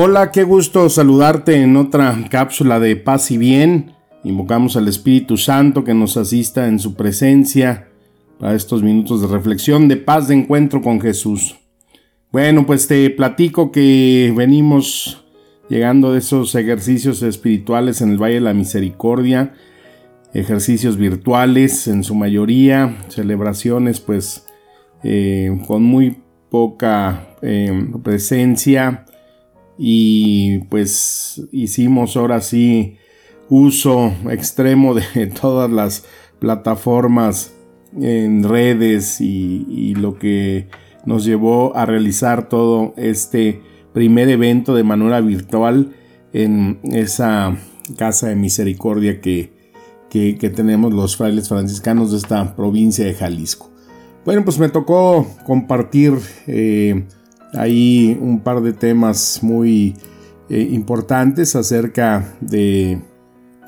Hola, 0.00 0.30
qué 0.30 0.44
gusto 0.44 0.88
saludarte 0.88 1.60
en 1.60 1.76
otra 1.76 2.16
cápsula 2.30 2.78
de 2.78 2.94
paz 2.94 3.32
y 3.32 3.36
bien. 3.36 3.96
Invocamos 4.22 4.76
al 4.76 4.86
Espíritu 4.86 5.36
Santo 5.36 5.82
que 5.82 5.92
nos 5.92 6.16
asista 6.16 6.68
en 6.68 6.78
su 6.78 6.94
presencia 6.94 7.88
para 8.38 8.54
estos 8.54 8.84
minutos 8.84 9.22
de 9.22 9.26
reflexión, 9.26 9.88
de 9.88 9.96
paz, 9.96 10.28
de 10.28 10.36
encuentro 10.36 10.82
con 10.82 11.00
Jesús. 11.00 11.58
Bueno, 12.30 12.64
pues 12.64 12.86
te 12.86 13.10
platico 13.10 13.72
que 13.72 14.32
venimos 14.36 15.26
llegando 15.68 16.12
de 16.12 16.20
esos 16.20 16.54
ejercicios 16.54 17.24
espirituales 17.24 18.00
en 18.00 18.12
el 18.12 18.22
Valle 18.22 18.34
de 18.34 18.42
la 18.42 18.54
Misericordia, 18.54 19.54
ejercicios 20.32 20.96
virtuales 20.96 21.88
en 21.88 22.04
su 22.04 22.14
mayoría, 22.14 22.98
celebraciones 23.08 23.98
pues 23.98 24.46
eh, 25.02 25.60
con 25.66 25.82
muy 25.82 26.18
poca 26.50 27.34
eh, 27.42 27.90
presencia 28.04 29.04
y 29.78 30.58
pues 30.64 31.40
hicimos 31.52 32.16
ahora 32.16 32.40
sí 32.40 32.96
uso 33.48 34.12
extremo 34.28 34.94
de 34.94 35.26
todas 35.40 35.70
las 35.70 36.04
plataformas 36.40 37.52
en 37.96 38.42
redes 38.42 39.20
y, 39.20 39.94
lo 39.94 40.18
que 40.18 40.68
nos 41.06 41.24
llevó 41.24 41.74
a 41.74 41.86
realizar 41.86 42.48
todo 42.48 42.92
este 42.96 43.62
primer 43.94 44.28
evento 44.28 44.74
de 44.74 44.84
manera 44.84 45.20
virtual 45.20 45.94
en 46.32 46.78
esa 46.84 47.56
casa 47.96 48.28
de 48.28 48.36
misericordia 48.36 49.20
que, 49.20 49.52
que, 50.10 50.36
que 50.36 50.50
tenemos 50.50 50.92
los 50.92 51.16
frailes 51.16 51.48
franciscanos 51.48 52.12
de 52.12 52.18
esta 52.18 52.54
provincia 52.54 53.04
de 53.06 53.14
Jalisco. 53.14 53.70
Bueno, 54.24 54.44
pues 54.44 54.58
me 54.58 54.68
tocó 54.68 55.26
compartir 55.46 56.12
eh, 56.46 57.06
ahí 57.54 58.18
un 58.20 58.40
par 58.40 58.62
de 58.62 58.72
temas 58.72 59.40
muy 59.42 59.96
eh, 60.48 60.68
importantes 60.70 61.56
acerca 61.56 62.34
de 62.40 63.00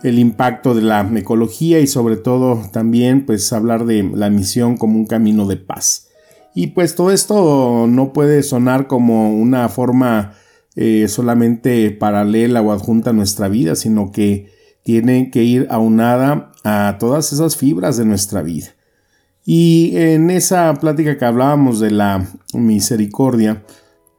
el 0.03 0.19
impacto 0.19 0.75
de 0.75 0.83
la 0.83 1.09
ecología 1.15 1.81
y 1.81 1.87
sobre 1.87 2.17
todo 2.17 2.63
también 2.73 3.27
pues 3.27 3.53
hablar 3.53 3.85
de 3.85 4.03
la 4.03 4.31
misión 4.31 4.77
como 4.77 4.97
un 4.97 5.07
camino 5.07 5.47
de 5.47 5.57
paz. 5.57 6.09
Y 6.55 6.69
pues 6.69 6.95
todo 6.97 7.11
esto 7.11 7.87
no 7.87 8.13
puede 8.13 8.43
sonar 8.43 8.87
como 8.87 9.33
una 9.35 9.69
forma 9.69 10.33
eh, 10.75 11.07
solamente 11.09 11.91
paralela 11.91 12.63
o 12.63 12.73
adjunta 12.73 13.11
a 13.11 13.13
nuestra 13.13 13.49
vida, 13.49 13.77
sino 13.77 14.11
que 14.11 14.49
tiene 14.83 15.31
que 15.31 15.45
ir 15.45 15.67
aunada 15.71 16.53
a 16.65 16.97
todas 16.99 17.33
esas 17.33 17.57
fibras 17.57 17.97
de 17.97 18.05
nuestra 18.05 18.43
vida. 18.43 18.69
Y 19.53 19.97
en 19.97 20.31
esa 20.31 20.73
plática 20.75 21.19
que 21.19 21.25
hablábamos 21.25 21.81
de 21.81 21.91
la 21.91 22.25
misericordia, 22.55 23.65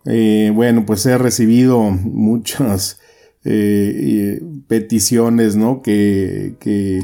eh, 0.03 0.51
bueno, 0.53 0.85
pues 0.85 1.05
he 1.05 1.17
recibido 1.17 1.79
muchas 2.03 2.99
eh, 3.45 4.41
peticiones, 4.67 5.55
¿no? 5.55 5.81
Que, 5.81 6.55
que, 6.59 6.99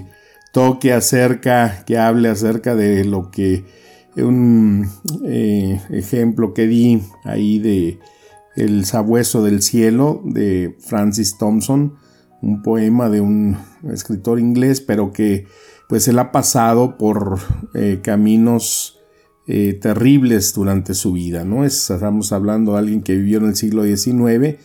toque 0.52 0.92
acerca, 0.92 1.86
que 1.86 1.98
hable 1.98 2.28
acerca 2.28 2.76
de 2.76 3.06
lo 3.06 3.32
que 3.32 3.64
un 4.18 4.90
eh, 5.24 5.80
ejemplo 5.90 6.54
que 6.54 6.68
di 6.68 7.02
ahí 7.24 7.60
de 7.60 8.00
El 8.58 8.84
sabueso 8.84 9.42
del 9.42 9.62
cielo 9.62 10.22
de 10.26 10.76
Francis 10.82 11.38
Thompson, 11.38 11.96
un 12.42 12.62
poema 12.62 13.10
de 13.10 13.22
un 13.22 13.58
escritor 13.90 14.38
inglés, 14.38 14.82
pero 14.82 15.14
que 15.14 15.46
pues 15.88 16.08
él 16.08 16.20
ha 16.20 16.32
pasado 16.32 16.98
por 16.98 17.40
eh, 17.74 18.00
caminos 18.04 19.00
eh, 19.48 19.74
terribles 19.74 20.54
durante 20.54 20.94
su 20.94 21.14
vida, 21.14 21.46
¿no? 21.46 21.64
estamos 21.64 22.34
hablando 22.34 22.74
de 22.74 22.80
alguien 22.80 23.02
que 23.02 23.16
vivió 23.16 23.38
en 23.40 23.46
el 23.46 23.56
siglo 23.56 23.84
XIX, 23.84 24.58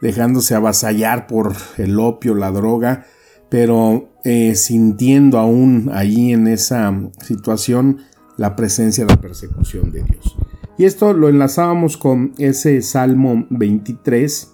dejándose 0.00 0.54
avasallar 0.54 1.28
por 1.28 1.54
el 1.78 1.98
opio, 2.00 2.34
la 2.34 2.50
droga, 2.50 3.06
pero 3.48 4.10
eh, 4.24 4.56
sintiendo 4.56 5.38
aún 5.38 5.90
ahí 5.92 6.32
en 6.32 6.48
esa 6.48 6.92
situación 7.20 7.98
la 8.36 8.56
presencia 8.56 9.04
de 9.04 9.12
la 9.12 9.20
persecución 9.20 9.92
de 9.92 10.02
Dios. 10.02 10.36
Y 10.76 10.86
esto 10.86 11.12
lo 11.12 11.28
enlazábamos 11.28 11.96
con 11.96 12.32
ese 12.38 12.82
Salmo 12.82 13.46
23, 13.50 14.50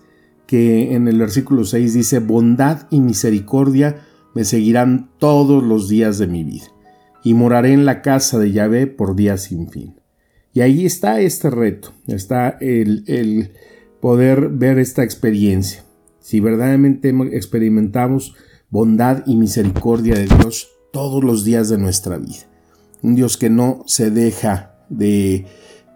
que 0.47 0.94
en 0.94 1.08
el 1.08 1.19
versículo 1.19 1.64
6 1.64 1.94
dice, 1.94 2.19
bondad 2.19 2.87
y 2.91 3.00
misericordia 3.00 4.02
me 4.35 4.45
seguirán 4.45 5.11
todos 5.19 5.63
los 5.63 5.89
días 5.89 6.19
de 6.19 6.27
mi 6.27 6.45
vida, 6.45 6.67
y 7.23 7.35
moraré 7.35 7.73
en 7.73 7.85
la 7.85 8.03
casa 8.03 8.39
de 8.39 8.53
Yahvé 8.53 8.87
por 8.87 9.17
días 9.17 9.43
sin 9.43 9.69
fin. 9.69 10.01
Y 10.53 10.63
ahí 10.63 10.85
está 10.85 11.21
este 11.21 11.51
reto, 11.51 11.93
está 12.07 12.57
el, 12.61 13.53
poder 14.01 14.49
ver 14.49 14.79
esta 14.79 15.05
experiencia. 15.05 15.85
Si 16.21 16.41
verdaderamente 16.41 17.15
experimentamos 17.33 18.35
bondad 18.69 19.23
y 19.27 19.37
misericordia 19.37 20.15
de 20.15 20.27
Dios 20.27 20.69
todos 20.93 21.23
los 21.23 21.45
días 21.45 21.69
de 21.69 21.79
nuestra 21.79 22.19
vida. 22.19 22.47
Un 23.03 23.15
Dios 23.15 23.37
que 23.37 23.51
no 23.51 23.83
se 23.87 24.11
deja 24.11 24.75
de, 24.89 25.47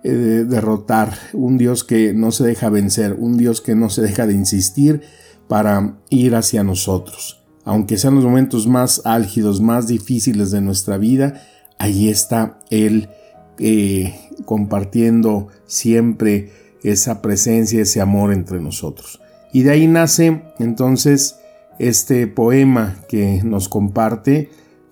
eh, 0.05 0.09
de, 0.09 0.45
derrotar, 0.45 1.15
un 1.33 1.59
Dios 1.59 1.85
que 1.85 2.15
no 2.15 2.31
se 2.31 2.45
deja 2.45 2.71
vencer, 2.71 3.15
un 3.19 3.37
Dios 3.37 3.61
que 3.61 3.75
no 3.75 3.91
se 3.91 4.03
deja 4.03 4.27
de 4.27 4.35
insistir 4.35 5.03
para 5.49 5.99
ir 6.11 6.35
hacia 6.35 6.63
nosotros. 6.63 7.44
Aunque 7.65 7.97
sean 7.97 8.15
los 8.17 8.25
momentos 8.25 8.67
más 8.67 9.03
álgidos, 9.05 9.61
más 9.61 9.87
difíciles 9.87 10.51
de 10.51 10.61
nuestra 10.61 10.99
vida, 10.99 11.43
ahí 11.79 12.09
está 12.09 12.59
Él 12.71 13.09
eh, 13.59 14.15
compartiendo 14.45 15.49
siempre 15.67 16.51
esa 16.83 17.23
presencia, 17.23 17.81
ese 17.81 18.01
amor 18.01 18.33
entre 18.33 18.61
nosotros. 18.61 19.21
Y 19.53 19.63
de 19.63 19.71
ahí 19.71 19.87
nace 19.87 20.43
entonces 20.59 21.37
este 21.79 22.27
poema 22.27 22.97
que 23.09 23.41
nos 23.45 23.69
comparte, 23.69 24.51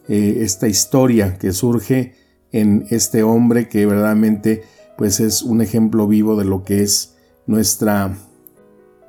eh, 0.08 0.38
esta 0.40 0.68
historia 0.68 1.36
que 1.38 1.52
surge 1.52 2.14
en 2.52 2.86
este 2.90 3.22
hombre 3.22 3.68
que 3.68 3.86
verdaderamente 3.86 4.62
pues 4.96 5.20
es 5.20 5.42
un 5.42 5.60
ejemplo 5.60 6.06
vivo 6.06 6.36
de 6.36 6.44
lo 6.44 6.64
que 6.64 6.82
es 6.82 7.16
nuestra 7.46 8.16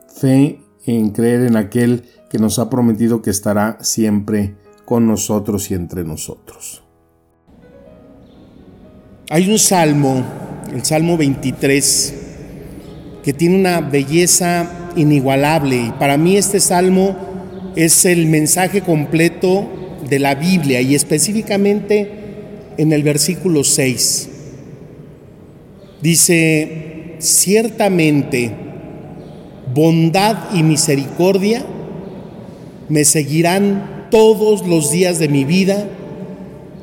fe 0.07 0.59
en 0.85 1.11
creer 1.11 1.41
en 1.41 1.55
aquel 1.55 2.05
que 2.33 2.39
nos 2.39 2.57
ha 2.57 2.67
prometido 2.67 3.21
que 3.21 3.29
estará 3.29 3.77
siempre 3.81 4.55
con 4.85 5.05
nosotros 5.05 5.69
y 5.69 5.75
entre 5.75 6.03
nosotros. 6.03 6.81
Hay 9.29 9.51
un 9.51 9.59
salmo, 9.59 10.23
el 10.73 10.83
Salmo 10.83 11.15
23, 11.15 12.13
que 13.23 13.33
tiene 13.33 13.59
una 13.59 13.81
belleza 13.81 14.67
inigualable. 14.95 15.75
Y 15.75 15.91
para 15.91 16.17
mí 16.17 16.35
este 16.35 16.59
salmo 16.59 17.15
es 17.75 18.03
el 18.05 18.25
mensaje 18.25 18.81
completo 18.81 19.69
de 20.09 20.17
la 20.17 20.33
Biblia 20.33 20.81
y 20.81 20.95
específicamente 20.95 22.09
en 22.77 22.93
el 22.93 23.03
versículo 23.03 23.63
6. 23.63 24.29
Dice, 26.01 27.15
ciertamente 27.19 28.51
bondad 29.71 30.55
y 30.55 30.63
misericordia 30.63 31.63
me 32.89 33.05
seguirán 33.05 34.07
todos 34.11 34.67
los 34.67 34.91
días 34.91 35.19
de 35.19 35.27
mi 35.27 35.43
vida 35.43 35.87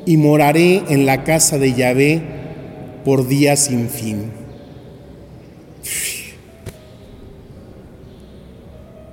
y 0.05 0.17
moraré 0.17 0.83
en 0.89 1.05
la 1.05 1.23
casa 1.23 1.57
de 1.57 1.73
Yahvé 1.73 2.21
por 3.05 3.27
días 3.27 3.59
sin 3.59 3.89
fin. 3.89 4.41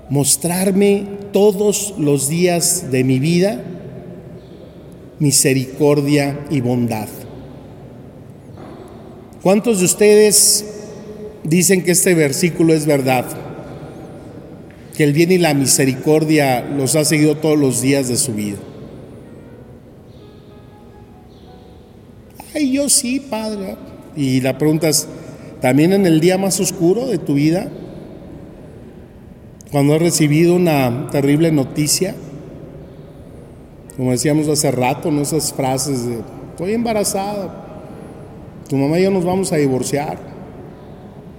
mostrarme 0.08 1.06
todos 1.32 1.94
los 1.98 2.28
días 2.28 2.90
de 2.90 3.04
mi 3.04 3.18
vida 3.18 3.62
misericordia 5.18 6.46
y 6.50 6.60
bondad. 6.60 7.08
¿Cuántos 9.42 9.80
de 9.80 9.84
ustedes 9.84 10.64
dicen 11.44 11.82
que 11.82 11.92
este 11.92 12.14
versículo 12.14 12.72
es 12.72 12.86
verdad? 12.86 13.47
Que 14.98 15.04
el 15.04 15.12
bien 15.12 15.30
y 15.30 15.38
la 15.38 15.54
misericordia 15.54 16.60
los 16.60 16.96
ha 16.96 17.04
seguido 17.04 17.36
todos 17.36 17.56
los 17.56 17.80
días 17.80 18.08
de 18.08 18.16
su 18.16 18.34
vida. 18.34 18.56
Ay, 22.52 22.72
yo 22.72 22.88
sí, 22.88 23.20
Padre. 23.20 23.76
Y 24.16 24.40
la 24.40 24.58
pregunta 24.58 24.88
es, 24.88 25.06
¿también 25.60 25.92
en 25.92 26.04
el 26.04 26.18
día 26.18 26.36
más 26.36 26.58
oscuro 26.58 27.06
de 27.06 27.18
tu 27.18 27.34
vida? 27.34 27.68
Cuando 29.70 29.94
has 29.94 30.02
recibido 30.02 30.56
una 30.56 31.06
terrible 31.12 31.52
noticia, 31.52 32.16
como 33.96 34.10
decíamos 34.10 34.48
hace 34.48 34.72
rato, 34.72 35.12
¿no? 35.12 35.22
esas 35.22 35.52
frases 35.52 36.06
de 36.06 36.18
estoy 36.50 36.72
embarazada, 36.72 37.84
tu 38.68 38.74
mamá 38.74 38.98
y 38.98 39.04
yo 39.04 39.12
nos 39.12 39.24
vamos 39.24 39.52
a 39.52 39.58
divorciar, 39.58 40.18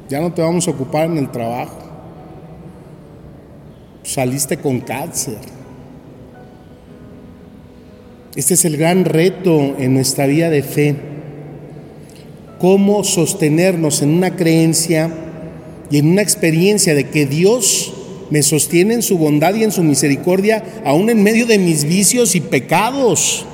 ya 0.07 0.21
no 0.21 0.31
te 0.31 0.41
vamos 0.41 0.65
a 0.65 0.71
ocupar 0.71 1.07
en 1.07 1.17
el 1.17 1.29
trabajo, 1.29 1.88
saliste 4.09 4.57
con 4.57 4.79
cáncer. 4.79 5.37
Este 8.35 8.55
es 8.55 8.65
el 8.65 8.75
gran 8.77 9.05
reto 9.05 9.75
en 9.77 9.93
nuestra 9.93 10.25
vida 10.25 10.49
de 10.49 10.63
fe. 10.63 10.95
Cómo 12.59 13.03
sostenernos 13.03 14.01
en 14.01 14.09
una 14.09 14.35
creencia 14.35 15.11
y 15.91 15.99
en 15.99 16.09
una 16.09 16.21
experiencia 16.21 16.95
de 16.95 17.09
que 17.09 17.25
Dios 17.25 17.93
me 18.31 18.41
sostiene 18.41 18.95
en 18.95 19.01
su 19.01 19.17
bondad 19.17 19.53
y 19.55 19.63
en 19.63 19.71
su 19.71 19.83
misericordia, 19.83 20.63
aún 20.85 21.09
en 21.09 21.21
medio 21.21 21.45
de 21.45 21.59
mis 21.59 21.83
vicios 21.83 22.35
y 22.35 22.41
pecados. 22.41 23.45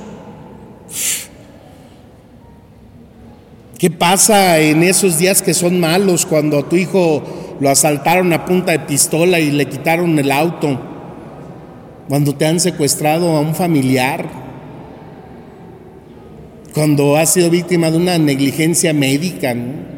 ¿Qué 3.78 3.90
pasa 3.90 4.58
en 4.58 4.82
esos 4.82 5.18
días 5.18 5.42
que 5.42 5.52
son 5.52 5.80
malos 5.80 6.24
cuando 6.24 6.64
tu 6.64 6.76
hijo 6.76 7.45
lo 7.60 7.70
asaltaron 7.70 8.32
a 8.32 8.44
punta 8.44 8.72
de 8.72 8.80
pistola 8.80 9.40
y 9.40 9.50
le 9.50 9.66
quitaron 9.66 10.18
el 10.18 10.30
auto? 10.30 10.78
Cuando 12.08 12.34
te 12.34 12.46
han 12.46 12.60
secuestrado 12.60 13.36
a 13.36 13.40
un 13.40 13.54
familiar, 13.54 14.28
cuando 16.74 17.16
ha 17.16 17.26
sido 17.26 17.50
víctima 17.50 17.90
de 17.90 17.96
una 17.96 18.18
negligencia 18.18 18.92
médica, 18.92 19.54
¿no? 19.54 19.96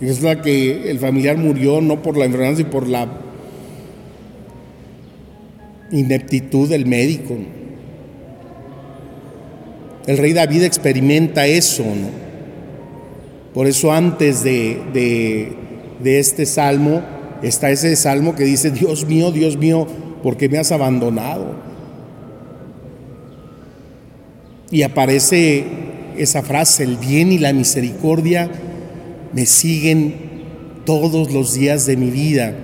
Y 0.00 0.08
es 0.08 0.22
la 0.22 0.40
que 0.40 0.90
el 0.90 0.98
familiar 0.98 1.36
murió 1.36 1.82
no 1.82 2.00
por 2.00 2.16
la 2.16 2.24
enfermedad, 2.24 2.56
sino 2.56 2.70
por 2.70 2.88
la 2.88 3.06
ineptitud 5.92 6.68
del 6.68 6.86
médico. 6.86 7.36
El 10.06 10.18
rey 10.18 10.32
David 10.32 10.62
experimenta 10.62 11.46
eso, 11.46 11.84
¿no? 11.84 12.08
Por 13.52 13.66
eso 13.66 13.92
antes 13.92 14.42
de, 14.42 14.80
de, 14.92 15.52
de 16.02 16.18
este 16.18 16.46
salmo 16.46 17.02
está 17.42 17.70
ese 17.70 17.94
salmo 17.96 18.34
que 18.34 18.44
dice, 18.44 18.70
Dios 18.70 19.06
mío, 19.06 19.32
Dios 19.32 19.56
mío, 19.56 19.86
¿por 20.22 20.36
qué 20.36 20.48
me 20.48 20.58
has 20.58 20.72
abandonado? 20.72 21.54
Y 24.70 24.82
aparece 24.82 25.64
esa 26.16 26.42
frase, 26.42 26.84
el 26.84 26.96
bien 26.96 27.32
y 27.32 27.38
la 27.38 27.52
misericordia 27.52 28.50
me 29.32 29.46
siguen 29.46 30.14
todos 30.84 31.32
los 31.32 31.54
días 31.54 31.86
de 31.86 31.96
mi 31.96 32.10
vida. 32.10 32.54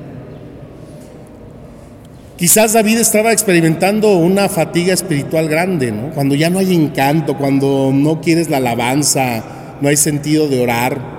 Quizás 2.37 2.75
David 2.75 2.99
estaba 2.99 3.33
experimentando 3.33 4.19
una 4.19 4.49
fatiga 4.51 4.93
espiritual 4.93 5.49
grande, 5.49 5.91
¿no? 5.91 6.11
Cuando 6.11 6.35
ya 6.35 6.51
no 6.51 6.59
hay 6.59 6.75
encanto, 6.75 7.39
cuando 7.39 7.93
no 7.95 8.21
quieres 8.21 8.51
la 8.51 8.59
alabanza, 8.59 9.43
no 9.81 9.89
hay 9.89 9.97
sentido 9.97 10.47
de 10.47 10.61
orar. 10.61 11.16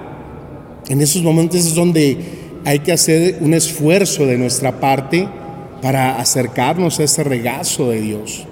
En 0.90 1.02
esos 1.02 1.22
momentos 1.22 1.60
es 1.60 1.76
donde 1.76 2.18
hay 2.66 2.80
que 2.80 2.92
hacer 2.92 3.38
un 3.42 3.54
esfuerzo 3.54 4.26
de 4.26 4.38
nuestra 4.38 4.80
parte 4.80 5.28
para 5.82 6.20
acercarnos 6.20 7.00
a 7.00 7.04
ese 7.04 7.24
regazo 7.24 7.90
de 7.90 8.02
Dios 8.02 8.48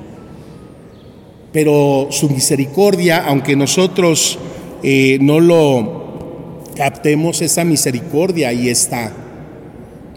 pero 1.55 2.09
su 2.11 2.29
misericordia, 2.29 3.23
aunque 3.25 3.55
nosotros 3.55 4.37
eh, 4.83 5.17
no 5.21 5.39
lo 5.39 6.59
captemos, 6.75 7.41
esa 7.41 7.63
misericordia 7.63 8.49
ahí 8.49 8.67
está. 8.67 9.13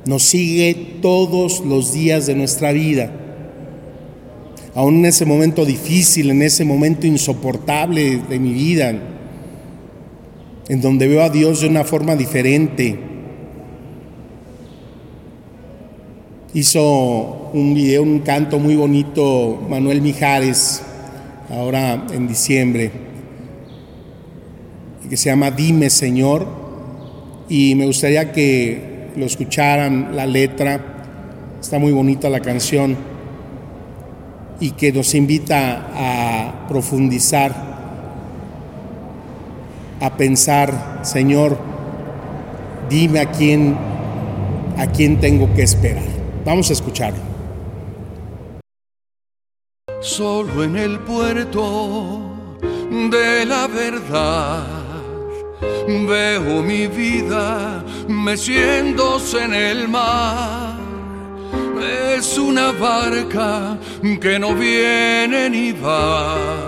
Nos 0.05 0.25
sigue 0.25 0.97
todos 1.01 1.61
los 1.61 1.93
días 1.93 2.27
de 2.27 2.35
nuestra 2.35 2.73
vida. 2.73 3.13
Aún 4.75 4.97
en 4.97 5.07
ese 5.07 5.27
momento 5.27 5.65
difícil, 5.65 6.33
en 6.33 6.43
ese 6.43 6.65
momento 6.65 7.07
insoportable 7.07 8.21
de 8.29 8.39
mi 8.41 8.53
vida, 8.53 9.01
en 10.69 10.81
donde 10.81 11.09
veo 11.09 11.23
a 11.23 11.31
Dios 11.31 11.63
de 11.63 11.69
una 11.69 11.85
forma 11.85 12.15
diferente. 12.15 12.99
Hizo 16.55 17.51
un 17.53 17.75
video, 17.75 18.03
un 18.03 18.21
canto 18.21 18.59
muy 18.59 18.77
bonito 18.77 19.61
Manuel 19.69 20.03
Mijares, 20.03 20.83
ahora 21.51 22.07
en 22.13 22.29
diciembre, 22.29 22.91
que 25.09 25.17
se 25.17 25.31
llama 25.31 25.51
Dime 25.51 25.89
Señor, 25.89 26.47
y 27.49 27.75
me 27.75 27.87
gustaría 27.87 28.31
que 28.33 29.09
lo 29.17 29.25
escucharan 29.25 30.15
la 30.15 30.27
letra, 30.27 31.05
está 31.61 31.79
muy 31.79 31.93
bonita 31.93 32.29
la 32.29 32.41
canción, 32.41 32.97
y 34.61 34.73
que 34.73 34.93
nos 34.93 35.15
invita 35.15 35.89
a 35.95 36.67
profundizar, 36.69 37.78
a 40.01 40.17
pensar, 40.17 41.01
Señor, 41.03 41.59
dime 42.89 43.21
a 43.21 43.31
quién, 43.31 43.77
a 44.77 44.87
quién 44.87 45.21
tengo 45.21 45.53
que 45.55 45.63
esperar. 45.63 46.05
Vamos 46.45 46.71
a 46.71 46.73
escucharlo 46.73 47.29
solo 50.01 50.65
en 50.65 50.77
el 50.77 50.99
puerto 51.01 52.21
de 52.91 53.45
la 53.45 53.67
verdad. 53.67 54.67
Veo 55.87 56.63
mi 56.63 56.87
vida 56.87 57.85
meciéndose 58.09 59.45
en 59.45 59.55
el 59.55 59.89
mar. 59.89 60.77
Es 62.17 62.37
una 62.39 62.73
barca 62.73 63.79
que 64.21 64.39
no 64.39 64.55
viene 64.55 65.51
ni 65.51 65.73
va. 65.73 66.68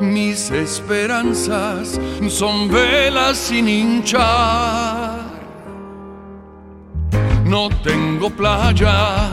Mis 0.00 0.50
esperanzas 0.50 2.00
son 2.28 2.68
velas 2.68 3.36
sin 3.36 3.68
hinchar. 3.68 5.24
No 7.44 7.68
tengo 7.82 8.30
playa 8.30 9.30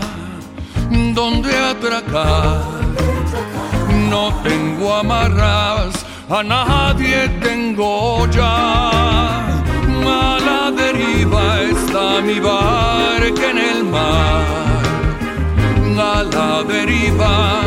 donde 1.13 1.56
atracar 1.56 2.81
no 4.12 4.34
tengo 4.44 4.94
amarras, 4.94 5.94
a 6.30 6.44
nadie 6.44 7.30
tengo 7.42 8.28
ya. 8.28 9.40
A 10.04 10.40
la 10.48 10.72
deriva 10.72 11.62
está 11.62 12.22
mi 12.22 12.38
barca 12.40 13.46
en 13.54 13.57
el 13.57 13.83
mar. 13.85 14.44
A 16.14 16.24
la 16.24 16.64
deriva 16.64 17.64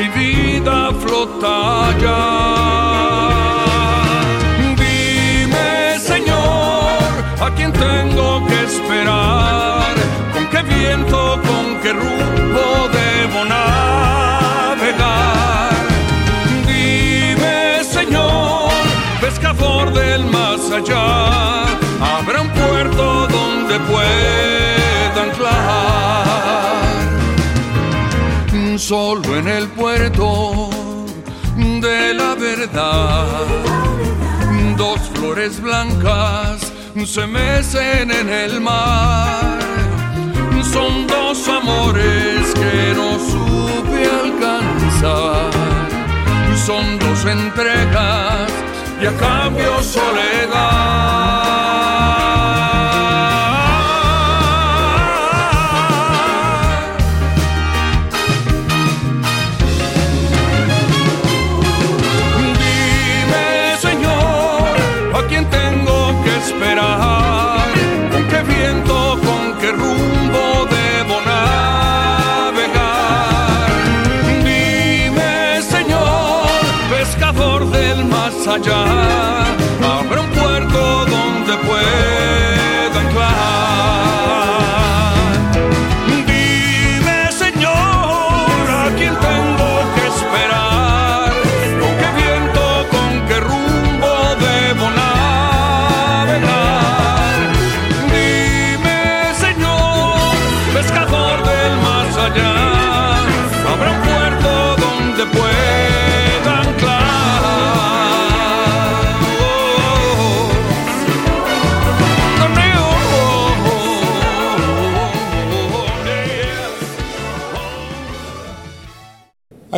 mi 0.00 0.08
vida 0.08 0.92
flota 1.02 1.94
ya. 2.02 2.22
Dime, 4.82 5.98
Señor, 5.98 7.10
a 7.46 7.48
quién 7.54 7.70
tengo 7.72 8.46
que 8.46 8.58
esperar, 8.70 9.94
con 10.32 10.44
qué 10.52 10.62
viento, 10.62 11.38
con 11.48 11.64
qué 11.82 11.92
rumbo 11.92 12.64
debo 12.98 13.40
pescador 19.20 19.92
del 19.92 20.24
más 20.24 20.62
allá, 20.78 21.64
habrá 22.12 22.40
un 22.40 22.50
puerto 22.50 23.26
donde 23.28 23.78
pueda 23.80 25.22
anclar. 25.24 26.69
Solo 28.80 29.36
en 29.36 29.46
el 29.46 29.68
puerto 29.68 30.70
de 31.54 32.14
la 32.14 32.34
verdad, 32.34 33.26
dos 34.78 34.98
flores 35.14 35.60
blancas 35.60 36.72
se 37.04 37.26
mecen 37.26 38.10
en 38.10 38.28
el 38.30 38.58
mar. 38.60 39.58
Son 40.72 41.06
dos 41.06 41.46
amores 41.46 42.54
que 42.54 42.94
no 42.96 43.18
supe 43.18 44.08
alcanzar. 44.24 45.50
Son 46.66 46.98
dos 46.98 47.24
entregas 47.26 48.50
y 49.00 49.06
a 49.06 49.12
cambio 49.18 49.82
soledad. 49.82 51.49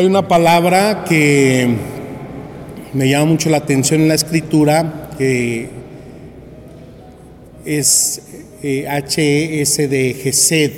Hay 0.03 0.09
una 0.09 0.27
palabra 0.27 1.05
que 1.09 1.77
me 2.93 3.09
llama 3.09 3.27
mucho 3.27 3.51
la 3.51 3.59
atención 3.59 4.01
en 4.01 4.09
la 4.09 4.15
escritura, 4.15 5.11
que 5.17 5.69
es 7.65 8.21
HES 8.65 9.77
de 9.77 10.17
Gesed, 10.21 10.73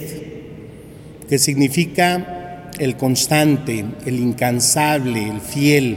que 1.26 1.38
significa 1.38 2.71
el 2.78 2.99
constante, 2.99 3.87
el 4.04 4.21
incansable, 4.21 5.26
el 5.26 5.40
fiel, 5.40 5.97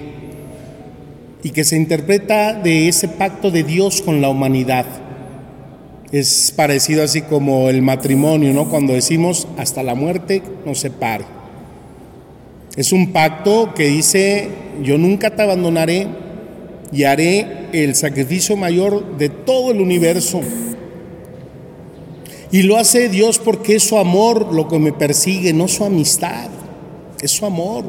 y 1.43 1.49
que 1.49 1.65
se 1.65 1.75
interpreta 1.75 2.53
de 2.53 2.87
ese 2.87 3.09
pacto 3.09 3.51
de 3.51 3.63
Dios 3.63 4.01
con 4.01 4.21
la 4.21 4.29
humanidad. 4.29 4.85
Es 6.13 6.53
parecido 6.55 7.03
así 7.03 7.23
como 7.23 7.67
el 7.69 7.81
matrimonio, 7.81 8.53
¿no? 8.53 8.69
Cuando 8.69 8.93
decimos 8.93 9.49
hasta 9.57 9.83
la 9.83 9.95
muerte 9.95 10.41
nos 10.65 10.79
separe. 10.79 11.36
Es 12.77 12.91
un 12.91 13.11
pacto 13.11 13.73
que 13.73 13.87
dice, 13.87 14.49
yo 14.83 14.99
nunca 14.99 15.35
te 15.35 15.41
abandonaré 15.41 16.07
y 16.91 17.03
haré 17.03 17.67
el 17.73 17.95
sacrificio 17.95 18.55
mayor 18.55 19.17
de 19.17 19.29
todo 19.29 19.71
el 19.71 19.81
universo. 19.81 20.41
Y 22.51 22.61
lo 22.61 22.77
hace 22.77 23.09
Dios 23.09 23.39
porque 23.39 23.75
es 23.75 23.83
su 23.83 23.97
amor 23.97 24.53
lo 24.53 24.67
que 24.67 24.77
me 24.77 24.93
persigue, 24.93 25.53
no 25.53 25.67
su 25.67 25.83
amistad, 25.83 26.49
es 27.19 27.31
su 27.31 27.47
amor. 27.47 27.85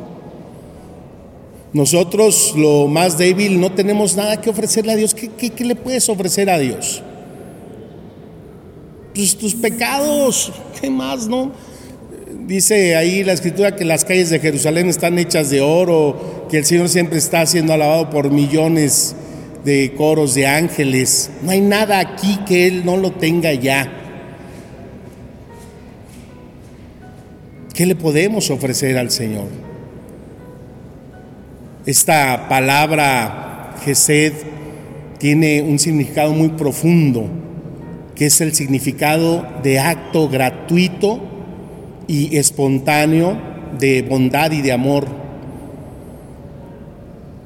Nosotros, 1.75 2.55
lo 2.57 2.89
más 2.89 3.19
débil, 3.19 3.61
no 3.61 3.71
tenemos 3.73 4.17
nada 4.17 4.41
que 4.41 4.49
ofrecerle 4.49 4.93
a 4.93 4.97
Dios. 4.97 5.15
¿Qué, 5.15 5.65
le 5.65 5.75
puedes 5.75 6.09
ofrecer 6.09 6.49
a 6.49 6.59
Dios? 6.59 7.03
Pues 9.15 9.37
tus 9.37 9.55
pecados, 9.55 10.51
¿qué 10.81 10.89
más, 10.89 11.29
no? 11.29 11.53
Dice 12.49 12.97
ahí 12.97 13.25
la 13.25 13.35
escritura 13.35 13.77
que 13.77 13.85
las 13.85 14.07
calles 14.07 14.31
de 14.31 14.41
Jerusalén 14.41 14.89
están 14.89 15.19
hechas 15.19 15.51
de 15.51 15.61
oro, 15.61 16.47
que 16.51 16.57
el 16.57 16.65
Señor 16.65 16.89
siempre 16.89 17.19
está 17.19 17.45
siendo 17.45 17.75
alabado 17.75 18.09
por 18.09 18.31
millones 18.31 19.15
de 19.67 19.93
coros 19.95 20.35
de 20.35 20.47
ángeles. 20.47 21.31
No 21.43 21.51
hay 21.51 21.61
nada 21.61 21.99
aquí 21.99 22.39
que 22.47 22.67
Él 22.67 22.87
no 22.87 22.97
lo 22.97 23.13
tenga 23.13 23.53
ya. 23.53 23.93
¿Qué 27.75 27.85
le 27.85 27.95
podemos 27.95 28.49
ofrecer 28.49 28.97
al 28.97 29.11
Señor? 29.11 29.49
Esta 31.85 32.49
palabra 32.49 33.75
Gesed 33.85 34.33
tiene 35.19 35.61
un 35.61 35.79
significado 35.79 36.33
muy 36.33 36.49
profundo, 36.49 37.29
que 38.15 38.25
es 38.25 38.41
el 38.41 38.55
significado 38.55 39.47
de 39.63 39.81
acto 39.81 40.31
gratuito 40.31 41.28
y 42.09 42.37
espontáneo 42.37 43.39
de 43.79 44.03
bondad 44.03 44.51
y 44.51 44.63
de 44.63 44.73
amor. 44.73 45.07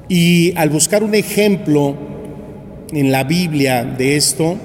Y 0.08 0.54
al 0.56 0.70
buscar 0.70 1.02
un 1.02 1.14
ejemplo 1.14 1.94
en 2.92 3.12
la 3.12 3.24
Biblia 3.24 3.84
de 3.84 4.16
esto, 4.16 4.56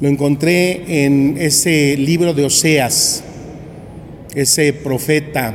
lo 0.00 0.08
encontré 0.08 1.04
en 1.04 1.36
ese 1.38 1.96
libro 1.96 2.32
de 2.32 2.44
Oseas, 2.44 3.24
ese 4.34 4.72
profeta 4.72 5.54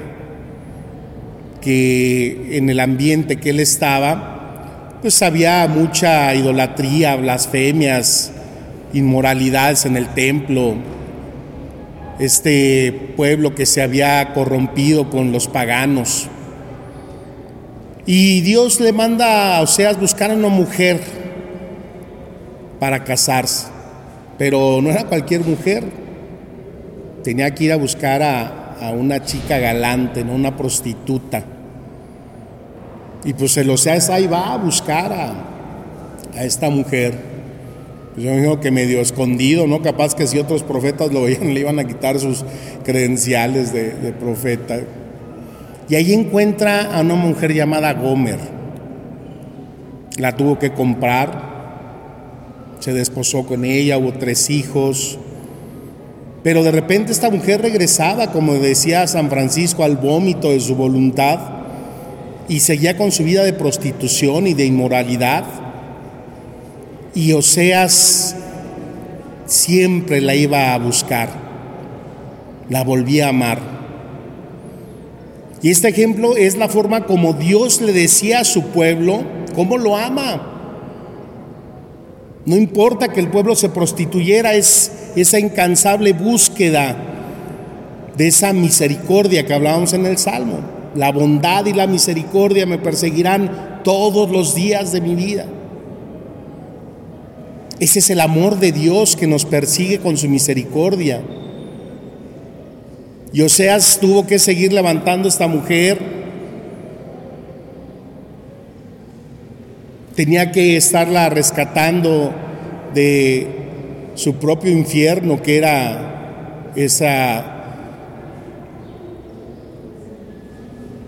que 1.61 2.57
en 2.57 2.69
el 2.69 2.79
ambiente 2.79 3.37
que 3.37 3.51
él 3.51 3.59
estaba, 3.59 4.97
pues 5.01 5.21
había 5.21 5.67
mucha 5.67 6.33
idolatría, 6.33 7.15
blasfemias, 7.15 8.31
inmoralidades 8.93 9.85
en 9.85 9.97
el 9.97 10.07
templo, 10.07 10.75
este 12.19 13.13
pueblo 13.15 13.55
que 13.55 13.65
se 13.65 13.81
había 13.81 14.33
corrompido 14.33 15.09
con 15.09 15.31
los 15.31 15.47
paganos. 15.47 16.27
Y 18.05 18.41
Dios 18.41 18.79
le 18.79 18.93
manda 18.93 19.57
a 19.57 19.61
Oseas 19.61 19.99
buscar 19.99 20.31
a 20.31 20.33
una 20.33 20.49
mujer 20.49 20.99
para 22.79 23.03
casarse, 23.03 23.67
pero 24.37 24.81
no 24.81 24.89
era 24.89 25.05
cualquier 25.05 25.41
mujer, 25.41 25.83
tenía 27.23 27.53
que 27.53 27.65
ir 27.65 27.71
a 27.71 27.75
buscar 27.75 28.23
a, 28.23 28.77
a 28.81 28.91
una 28.91 29.23
chica 29.23 29.59
galante, 29.59 30.23
no 30.23 30.33
una 30.33 30.57
prostituta. 30.57 31.43
Y 33.23 33.33
pues 33.33 33.55
el 33.57 33.69
Oseas 33.69 34.09
ahí 34.09 34.25
va 34.25 34.53
a 34.53 34.57
buscar 34.57 35.13
a, 35.13 35.33
a 36.35 36.43
esta 36.43 36.69
mujer. 36.69 37.30
Yo 38.17 38.31
me 38.31 38.41
digo 38.41 38.59
que 38.59 38.71
medio 38.71 38.99
escondido, 38.99 39.67
¿no? 39.67 39.81
Capaz 39.81 40.15
que 40.15 40.27
si 40.27 40.37
otros 40.37 40.63
profetas 40.63 41.11
lo 41.13 41.23
veían, 41.23 41.53
le 41.53 41.61
iban 41.61 41.79
a 41.79 41.85
quitar 41.85 42.19
sus 42.19 42.43
credenciales 42.83 43.71
de, 43.71 43.91
de 43.93 44.11
profeta. 44.11 44.79
Y 45.87 45.95
ahí 45.95 46.13
encuentra 46.13 46.93
a 46.93 47.01
una 47.01 47.15
mujer 47.15 47.53
llamada 47.53 47.93
Gomer. 47.93 48.39
La 50.17 50.35
tuvo 50.35 50.59
que 50.59 50.73
comprar, 50.73 51.51
se 52.79 52.93
desposó 52.93 53.45
con 53.45 53.63
ella, 53.63 53.97
hubo 53.97 54.11
tres 54.13 54.49
hijos. 54.49 55.17
Pero 56.43 56.63
de 56.63 56.71
repente 56.71 57.11
esta 57.11 57.29
mujer 57.29 57.61
regresaba, 57.61 58.31
como 58.31 58.53
decía 58.55 59.07
San 59.07 59.29
Francisco, 59.29 59.83
al 59.83 59.97
vómito 59.97 60.49
de 60.49 60.59
su 60.59 60.75
voluntad 60.75 61.39
y 62.47 62.59
seguía 62.59 62.97
con 62.97 63.11
su 63.11 63.23
vida 63.23 63.43
de 63.43 63.53
prostitución 63.53 64.47
y 64.47 64.53
de 64.53 64.65
inmoralidad. 64.65 65.45
Y 67.13 67.33
Oseas 67.33 68.35
siempre 69.45 70.21
la 70.21 70.33
iba 70.33 70.73
a 70.73 70.77
buscar, 70.77 71.29
la 72.69 72.83
volvía 72.83 73.25
a 73.25 73.29
amar. 73.29 73.59
Y 75.61 75.69
este 75.69 75.89
ejemplo 75.89 76.35
es 76.37 76.57
la 76.57 76.69
forma 76.69 77.05
como 77.05 77.33
Dios 77.33 77.81
le 77.81 77.93
decía 77.93 78.39
a 78.39 78.45
su 78.45 78.63
pueblo 78.67 79.23
cómo 79.55 79.77
lo 79.77 79.95
ama. 79.95 80.47
No 82.45 82.55
importa 82.55 83.09
que 83.09 83.19
el 83.19 83.29
pueblo 83.29 83.55
se 83.55 83.69
prostituyera, 83.69 84.53
es 84.53 84.91
esa 85.15 85.37
incansable 85.39 86.13
búsqueda 86.13 86.95
de 88.17 88.27
esa 88.27 88.53
misericordia 88.53 89.45
que 89.45 89.53
hablábamos 89.53 89.93
en 89.93 90.05
el 90.05 90.17
Salmo. 90.17 90.59
La 90.95 91.11
bondad 91.11 91.65
y 91.65 91.73
la 91.73 91.87
misericordia 91.87 92.65
me 92.65 92.79
perseguirán 92.79 93.81
todos 93.83 94.31
los 94.31 94.55
días 94.55 94.91
de 94.91 95.01
mi 95.01 95.13
vida. 95.13 95.45
Ese 97.81 97.97
es 97.97 98.11
el 98.11 98.19
amor 98.19 98.59
de 98.59 98.71
Dios 98.71 99.15
que 99.15 99.25
nos 99.25 99.43
persigue 99.43 99.97
con 99.97 100.15
su 100.15 100.29
misericordia. 100.29 101.23
Y 103.33 103.41
Oseas 103.41 103.97
tuvo 103.99 104.27
que 104.27 104.37
seguir 104.37 104.71
levantando 104.71 105.27
esta 105.27 105.47
mujer. 105.47 105.97
Tenía 110.15 110.51
que 110.51 110.77
estarla 110.77 111.27
rescatando 111.29 112.31
de 112.93 113.47
su 114.13 114.35
propio 114.35 114.69
infierno, 114.69 115.41
que 115.41 115.57
era 115.57 116.73
esa 116.75 117.63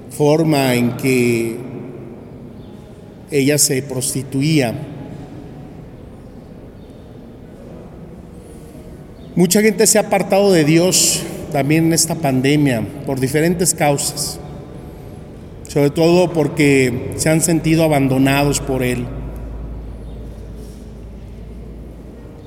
forma 0.09 0.73
en 0.73 0.97
que 0.97 1.55
ella 3.29 3.59
se 3.59 3.83
prostituía. 3.83 4.73
Mucha 9.35 9.63
gente 9.63 9.87
se 9.87 9.97
ha 9.97 10.01
apartado 10.01 10.51
de 10.51 10.63
Dios 10.63 11.23
también 11.51 11.87
en 11.87 11.93
esta 11.93 12.13
pandemia 12.13 12.85
por 13.07 13.19
diferentes 13.19 13.73
causas, 13.73 14.39
sobre 15.67 15.89
todo 15.89 16.31
porque 16.31 17.13
se 17.15 17.29
han 17.29 17.41
sentido 17.41 17.83
abandonados 17.83 18.59
por 18.59 18.83
Él. 18.83 19.07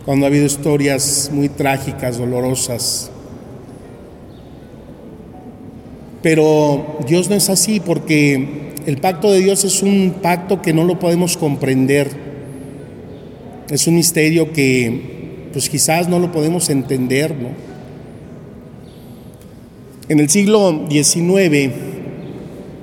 Cuando 0.04 0.26
ha 0.26 0.28
habido 0.28 0.46
historias 0.46 1.28
muy 1.32 1.48
trágicas, 1.48 2.18
dolorosas. 2.18 3.10
Pero 6.22 6.98
Dios 7.04 7.28
no 7.28 7.34
es 7.34 7.50
así 7.50 7.80
porque 7.80 8.72
el 8.86 8.98
pacto 8.98 9.32
de 9.32 9.40
Dios 9.40 9.64
es 9.64 9.82
un 9.82 10.18
pacto 10.22 10.62
que 10.62 10.72
no 10.72 10.84
lo 10.84 11.00
podemos 11.00 11.36
comprender. 11.36 12.10
Es 13.70 13.88
un 13.88 13.96
misterio 13.96 14.52
que 14.52 15.15
pues 15.56 15.70
quizás 15.70 16.06
no 16.06 16.18
lo 16.18 16.30
podemos 16.32 16.68
entender, 16.68 17.34
¿no? 17.34 17.48
En 20.06 20.20
el 20.20 20.28
siglo 20.28 20.86
XIX 20.90 21.72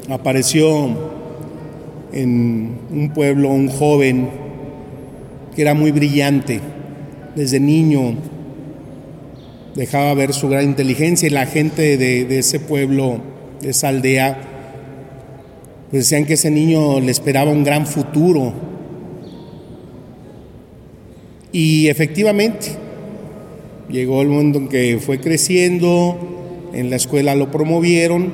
apareció 0.10 0.90
en 2.14 2.80
un 2.90 3.12
pueblo 3.14 3.50
un 3.50 3.70
joven 3.70 4.28
que 5.56 5.62
era 5.62 5.76
muy 5.76 5.92
brillante. 5.92 6.62
Desde 7.36 7.60
niño 7.60 8.16
dejaba 9.76 10.12
ver 10.16 10.34
su 10.34 10.50
gran 10.50 10.64
inteligencia 10.64 11.28
y 11.28 11.30
la 11.30 11.46
gente 11.46 11.96
de, 11.96 12.40
ese 12.40 12.60
pueblo, 12.60 13.20
de 13.62 13.70
esa 13.70 13.90
aldea, 13.90 14.42
pues 15.92 16.10
decían 16.10 16.26
que 16.26 16.34
ese 16.34 16.50
niño 16.50 17.00
le 17.02 17.12
esperaba 17.12 17.52
un 17.52 17.64
gran 17.64 17.86
futuro 17.86 18.73
y 21.54 21.88
efectivamente, 21.88 22.72
llegó 23.88 24.24
el 24.24 24.28
momento 24.28 24.58
en 24.58 24.68
que 24.70 25.00
fue 25.00 25.20
creciendo, 25.20 26.18
en 26.74 26.90
la 26.90 26.96
escuela 26.96 27.36
lo 27.36 27.52
promovieron 27.52 28.34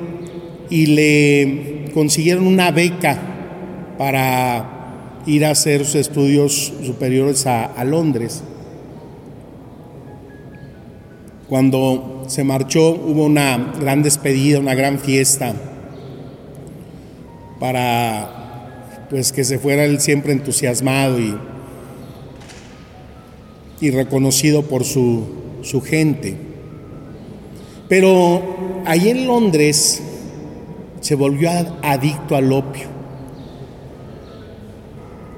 y 0.70 0.86
le 0.86 1.84
consiguieron 1.92 2.46
una 2.46 2.70
beca 2.70 3.20
para 3.98 5.20
ir 5.26 5.44
a 5.44 5.50
hacer 5.50 5.84
sus 5.84 5.96
estudios 5.96 6.72
superiores 6.82 7.46
a, 7.46 7.66
a 7.66 7.84
Londres. 7.84 8.42
Cuando 11.46 12.24
se 12.26 12.42
marchó 12.42 12.92
hubo 12.92 13.26
una 13.26 13.74
gran 13.78 14.02
despedida, 14.02 14.60
una 14.60 14.74
gran 14.74 14.98
fiesta 14.98 15.54
para 17.58 19.06
pues 19.10 19.30
que 19.32 19.44
se 19.44 19.58
fuera 19.58 19.84
él 19.84 20.00
siempre 20.00 20.32
entusiasmado 20.32 21.20
y, 21.20 21.36
y 23.80 23.90
reconocido 23.90 24.62
por 24.62 24.84
su, 24.84 25.24
su 25.62 25.80
gente. 25.80 26.36
Pero 27.88 28.82
ahí 28.84 29.08
en 29.08 29.26
Londres 29.26 30.02
se 31.00 31.14
volvió 31.14 31.50
adicto 31.82 32.36
al 32.36 32.52
opio 32.52 32.88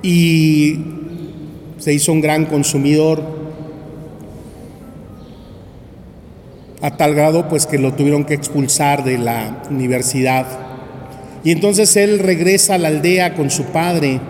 y 0.03 0.79
se 1.79 1.93
hizo 1.93 2.13
un 2.13 2.21
gran 2.21 2.47
consumidor 2.47 3.23
a 6.81 6.97
tal 6.97 7.15
grado 7.15 7.49
pues 7.49 7.67
que 7.67 7.79
lo 7.79 7.95
tuvieron 7.95 8.25
que 8.25 8.35
expulsar 8.35 9.05
de 9.05 9.19
la 9.19 9.63
universidad. 9.71 10.47
Y 11.45 11.53
entonces 11.53 11.97
él 11.97 12.19
regresa 12.19 12.75
a 12.75 12.79
la 12.79 12.89
aldea 12.89 13.35
con 13.35 13.51
su 13.51 13.65
padre 13.67 14.21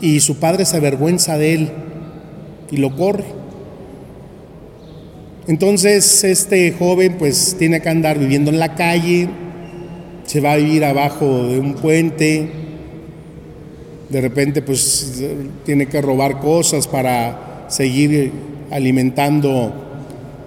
y 0.00 0.20
su 0.20 0.36
padre 0.36 0.66
se 0.66 0.76
avergüenza 0.76 1.38
de 1.38 1.54
él 1.54 1.70
y 2.70 2.76
lo 2.78 2.94
corre. 2.94 3.24
Entonces 5.48 6.24
este 6.24 6.72
joven 6.72 7.16
pues 7.18 7.54
tiene 7.58 7.80
que 7.80 7.88
andar 7.88 8.18
viviendo 8.18 8.50
en 8.50 8.58
la 8.58 8.74
calle, 8.74 9.28
se 10.24 10.40
va 10.40 10.52
a 10.52 10.56
vivir 10.56 10.84
abajo 10.84 11.44
de 11.44 11.60
un 11.60 11.74
puente, 11.74 12.50
de 14.08 14.20
repente 14.20 14.60
pues 14.62 15.22
tiene 15.64 15.86
que 15.86 16.00
robar 16.00 16.40
cosas 16.40 16.88
para 16.88 17.66
seguir 17.68 18.32
alimentando 18.72 19.72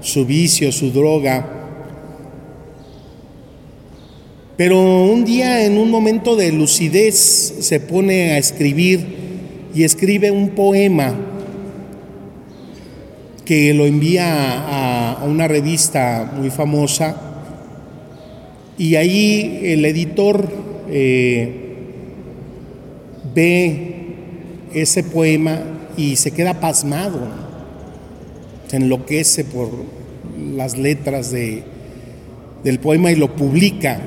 su 0.01 0.25
vicio, 0.25 0.69
su 0.73 0.91
droga. 0.91 1.47
Pero 4.57 5.05
un 5.05 5.23
día 5.23 5.65
en 5.65 5.77
un 5.77 5.89
momento 5.89 6.35
de 6.35 6.51
lucidez 6.51 7.15
se 7.15 7.79
pone 7.79 8.31
a 8.31 8.38
escribir 8.38 8.99
y 9.73 9.83
escribe 9.83 10.29
un 10.31 10.49
poema 10.49 11.15
que 13.49 13.73
lo 13.73 13.87
envía 13.87 15.15
a, 15.15 15.23
una 15.25 15.47
revista 15.47 16.31
muy 16.37 16.51
famosa 16.51 17.19
y 18.77 18.93
ahí 18.93 19.62
el 19.63 19.83
editor 19.85 20.47
eh, 20.91 21.51
ve 23.33 23.95
ese 24.71 25.01
poema 25.01 25.63
y 25.97 26.15
se 26.17 26.29
queda 26.29 26.59
pasmado 26.59 27.49
se 28.67 28.77
enloquece 28.77 29.45
por 29.45 29.71
las 30.55 30.77
letras 30.77 31.31
de, 31.31 31.63
del 32.63 32.79
poema 32.79 33.12
y 33.12 33.15
lo 33.15 33.35
publica. 33.35 33.99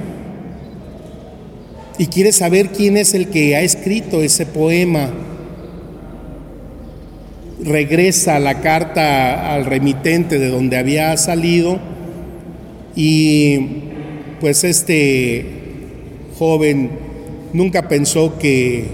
Y 1.98 2.07
quiere 2.07 2.31
saber 2.31 2.68
quién 2.68 2.96
es 2.96 3.14
el 3.14 3.26
que 3.26 3.57
ha 3.57 3.62
escrito 3.62 4.22
ese 4.22 4.46
poema. 4.46 5.11
Regresa 7.64 8.38
la 8.38 8.61
carta 8.61 9.55
al 9.55 9.66
remitente 9.66 10.38
de 10.38 10.48
donde 10.48 10.77
había 10.77 11.16
salido 11.16 11.79
y 12.96 13.59
pues 14.40 14.64
este 14.64 15.46
joven 16.38 16.90
nunca 17.53 17.88
pensó 17.88 18.38
que 18.38 18.87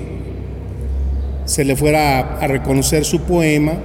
se 1.47 1.65
le 1.65 1.77
fuera 1.77 2.39
a 2.39 2.47
reconocer 2.47 3.05
su 3.05 3.23
poema 3.23 3.79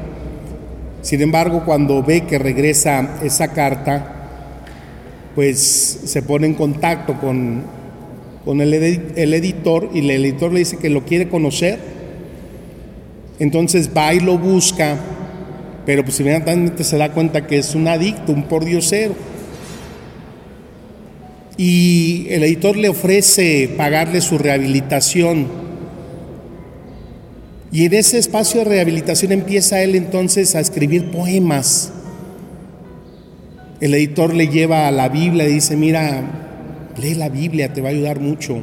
sin 1.03 1.21
embargo, 1.21 1.63
cuando 1.65 2.01
ve 2.01 2.21
que 2.21 2.39
regresa 2.39 3.19
esa 3.23 3.49
carta, 3.49 4.29
pues 5.35 5.59
se 6.05 6.21
pone 6.21 6.47
en 6.47 6.53
contacto 6.53 7.19
con, 7.19 7.63
con 8.45 8.61
el, 8.61 8.73
el, 8.73 9.33
editor 9.33 9.89
y 9.93 9.99
el 9.99 10.11
editor 10.11 10.53
le 10.53 10.59
dice 10.59 10.77
que 10.77 10.89
lo 10.89 11.03
quiere 11.03 11.27
conocer. 11.27 11.77
Entonces 13.39 13.89
va 13.95 14.13
y 14.13 14.19
lo 14.19 14.37
busca, 14.37 14.97
pero 15.85 16.03
pues 16.03 16.19
inmediatamente 16.19 16.83
se 16.83 16.97
da 16.97 17.11
cuenta 17.11 17.47
que 17.47 17.57
es 17.57 17.75
un 17.75 17.87
adicto, 17.87 18.31
un 18.31 18.43
pordiosero. 18.43 19.15
Y 21.57 22.27
el 22.29 22.43
editor 22.43 22.75
le 22.75 22.89
ofrece 22.89 23.69
pagarle 23.77 24.21
su 24.21 24.37
rehabilitación 24.37 25.63
y 27.73 27.85
en 27.85 27.93
ese 27.95 28.19
espacio 28.19 28.59
de 28.59 28.65
rehabilitación 28.65 29.31
empieza 29.31 29.81
él 29.81 29.95
entonces 29.95 30.53
a 30.53 30.59
escribir 30.59 31.09
poemas. 31.09 31.91
El 33.81 33.95
editor 33.95 34.35
le 34.35 34.47
lleva 34.47 34.87
a 34.87 34.91
la 34.91 35.09
Biblia 35.09 35.49
y 35.49 35.53
dice, 35.55 35.75
mira, 35.75 36.21
lee 37.01 37.15
la 37.15 37.29
Biblia, 37.29 37.73
te 37.73 37.81
va 37.81 37.87
a 37.89 37.91
ayudar 37.91 38.19
mucho. 38.19 38.61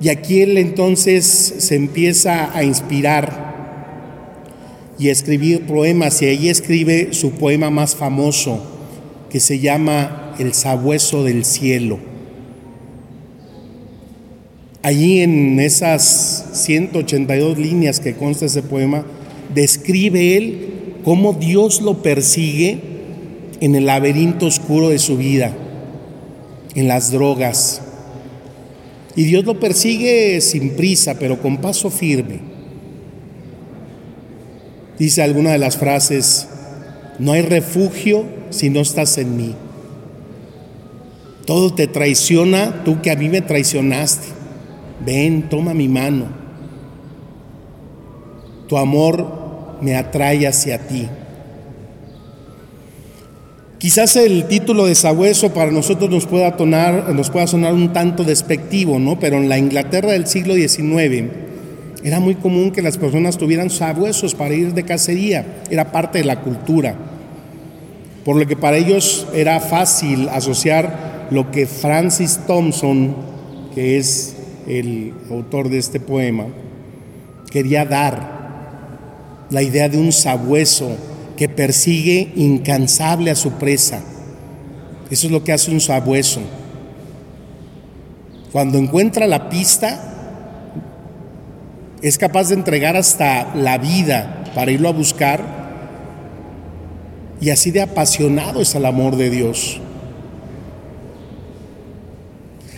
Y 0.00 0.08
aquí 0.08 0.40
él 0.40 0.56
entonces 0.56 1.26
se 1.58 1.76
empieza 1.76 2.56
a 2.56 2.64
inspirar 2.64 3.50
y 4.98 5.08
a 5.08 5.12
escribir 5.12 5.66
poemas 5.66 6.20
y 6.22 6.26
ahí 6.26 6.48
escribe 6.48 7.12
su 7.12 7.32
poema 7.32 7.70
más 7.70 7.94
famoso 7.94 8.62
que 9.30 9.40
se 9.40 9.58
llama 9.58 10.34
El 10.38 10.54
sabueso 10.54 11.22
del 11.24 11.44
cielo. 11.44 11.98
Allí 14.82 15.20
en 15.20 15.60
esas 15.60 16.48
182 16.52 17.58
líneas 17.58 18.00
que 18.00 18.14
consta 18.14 18.46
ese 18.46 18.62
poema, 18.62 19.04
describe 19.54 20.38
él 20.38 20.68
cómo 21.04 21.34
Dios 21.34 21.82
lo 21.82 22.02
persigue 22.02 22.78
en 23.60 23.74
el 23.74 23.86
laberinto 23.86 24.46
oscuro 24.46 24.88
de 24.88 24.98
su 24.98 25.18
vida, 25.18 25.54
en 26.74 26.88
las 26.88 27.10
drogas. 27.10 27.82
Y 29.20 29.24
Dios 29.24 29.44
lo 29.44 29.60
persigue 29.60 30.40
sin 30.40 30.70
prisa, 30.70 31.18
pero 31.18 31.42
con 31.42 31.58
paso 31.58 31.90
firme. 31.90 32.40
Dice 34.98 35.22
alguna 35.22 35.50
de 35.50 35.58
las 35.58 35.76
frases, 35.76 36.48
no 37.18 37.32
hay 37.32 37.42
refugio 37.42 38.24
si 38.48 38.70
no 38.70 38.80
estás 38.80 39.18
en 39.18 39.36
mí. 39.36 39.54
Todo 41.44 41.74
te 41.74 41.86
traiciona, 41.86 42.82
tú 42.82 43.02
que 43.02 43.10
a 43.10 43.14
mí 43.14 43.28
me 43.28 43.42
traicionaste 43.42 44.40
ven, 45.04 45.50
toma 45.50 45.74
mi 45.74 45.86
mano. 45.86 46.28
Tu 48.68 48.78
amor 48.78 49.76
me 49.82 49.96
atrae 49.96 50.48
hacia 50.48 50.78
ti. 50.86 51.06
Quizás 53.80 54.14
el 54.16 54.44
título 54.44 54.84
de 54.84 54.94
sabueso 54.94 55.54
para 55.54 55.70
nosotros 55.70 56.10
nos 56.10 56.26
pueda, 56.26 56.54
sonar 57.46 57.72
un 57.72 57.94
tanto 57.94 58.24
despectivo, 58.24 58.98
¿no? 58.98 59.18
Pero 59.18 59.38
en 59.38 59.48
la 59.48 59.56
Inglaterra 59.56 60.12
del 60.12 60.26
siglo 60.26 60.52
XIX 60.52 61.30
era 62.04 62.20
muy 62.20 62.34
común 62.34 62.72
que 62.72 62.82
las 62.82 62.98
personas 62.98 63.38
tuvieran 63.38 63.70
sabuesos 63.70 64.34
para 64.34 64.52
ir 64.52 64.74
de 64.74 64.82
cacería, 64.82 65.62
era 65.70 65.92
parte 65.92 66.18
de 66.18 66.26
la 66.26 66.42
cultura. 66.42 66.94
Por 68.22 68.36
lo 68.36 68.46
que 68.46 68.54
para 68.54 68.76
ellos 68.76 69.26
era 69.32 69.58
fácil 69.60 70.28
asociar 70.28 71.28
lo 71.30 71.50
que 71.50 71.66
Francis 71.66 72.40
Thompson, 72.46 73.16
que 73.74 73.96
es 73.96 74.36
el 74.66 75.14
autor 75.30 75.70
de 75.70 75.78
este 75.78 76.00
poema, 76.00 76.48
quería 77.50 77.86
dar 77.86 79.46
la 79.48 79.62
idea 79.62 79.88
de 79.88 79.96
un 79.96 80.12
sabueso 80.12 80.98
que 81.40 81.48
persigue 81.48 82.32
incansable 82.36 83.30
a 83.30 83.34
su 83.34 83.52
presa. 83.52 84.02
Eso 85.10 85.26
es 85.26 85.32
lo 85.32 85.42
que 85.42 85.54
hace 85.54 85.70
un 85.70 85.80
sabueso. 85.80 86.42
Cuando 88.52 88.76
encuentra 88.76 89.26
la 89.26 89.48
pista, 89.48 90.36
es 92.02 92.18
capaz 92.18 92.50
de 92.50 92.56
entregar 92.56 92.94
hasta 92.94 93.54
la 93.54 93.78
vida 93.78 94.44
para 94.54 94.70
irlo 94.70 94.90
a 94.90 94.92
buscar. 94.92 95.40
Y 97.40 97.48
así 97.48 97.70
de 97.70 97.80
apasionado 97.80 98.60
es 98.60 98.74
el 98.74 98.84
amor 98.84 99.16
de 99.16 99.30
Dios. 99.30 99.80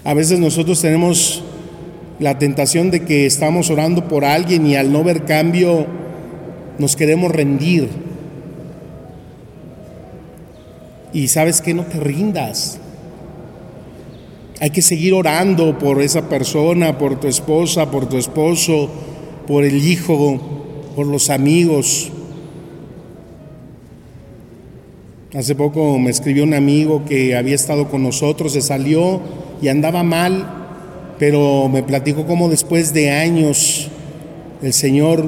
A 0.04 0.14
veces 0.14 0.38
nosotros 0.38 0.80
tenemos 0.80 1.42
la 2.20 2.38
tentación 2.38 2.92
de 2.92 3.00
que 3.00 3.26
estamos 3.26 3.70
orando 3.70 4.06
por 4.06 4.24
alguien 4.24 4.64
y 4.68 4.76
al 4.76 4.92
no 4.92 5.02
ver 5.02 5.24
cambio 5.24 5.84
nos 6.78 6.94
queremos 6.94 7.32
rendir. 7.32 8.01
Y 11.12 11.28
sabes 11.28 11.60
que 11.60 11.74
no 11.74 11.84
te 11.84 12.00
rindas. 12.00 12.78
Hay 14.60 14.70
que 14.70 14.82
seguir 14.82 15.14
orando 15.14 15.78
por 15.78 16.00
esa 16.00 16.28
persona, 16.28 16.96
por 16.96 17.18
tu 17.18 17.26
esposa, 17.26 17.90
por 17.90 18.08
tu 18.08 18.16
esposo, 18.16 18.88
por 19.46 19.64
el 19.64 19.84
hijo, 19.84 20.40
por 20.94 21.06
los 21.06 21.30
amigos. 21.30 22.10
Hace 25.34 25.54
poco 25.54 25.98
me 25.98 26.10
escribió 26.10 26.44
un 26.44 26.54
amigo 26.54 27.04
que 27.06 27.36
había 27.36 27.54
estado 27.54 27.88
con 27.88 28.02
nosotros, 28.02 28.52
se 28.52 28.60
salió 28.60 29.20
y 29.62 29.68
andaba 29.68 30.02
mal, 30.02 30.46
pero 31.18 31.68
me 31.68 31.82
platicó 31.82 32.26
cómo 32.26 32.48
después 32.48 32.92
de 32.92 33.10
años 33.10 33.88
el 34.62 34.72
Señor 34.72 35.26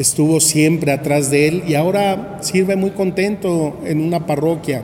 estuvo 0.00 0.40
siempre 0.40 0.92
atrás 0.92 1.30
de 1.30 1.46
él 1.46 1.62
y 1.68 1.74
ahora 1.74 2.38
sirve 2.40 2.74
muy 2.74 2.92
contento 2.92 3.78
en 3.84 4.00
una 4.00 4.26
parroquia. 4.26 4.82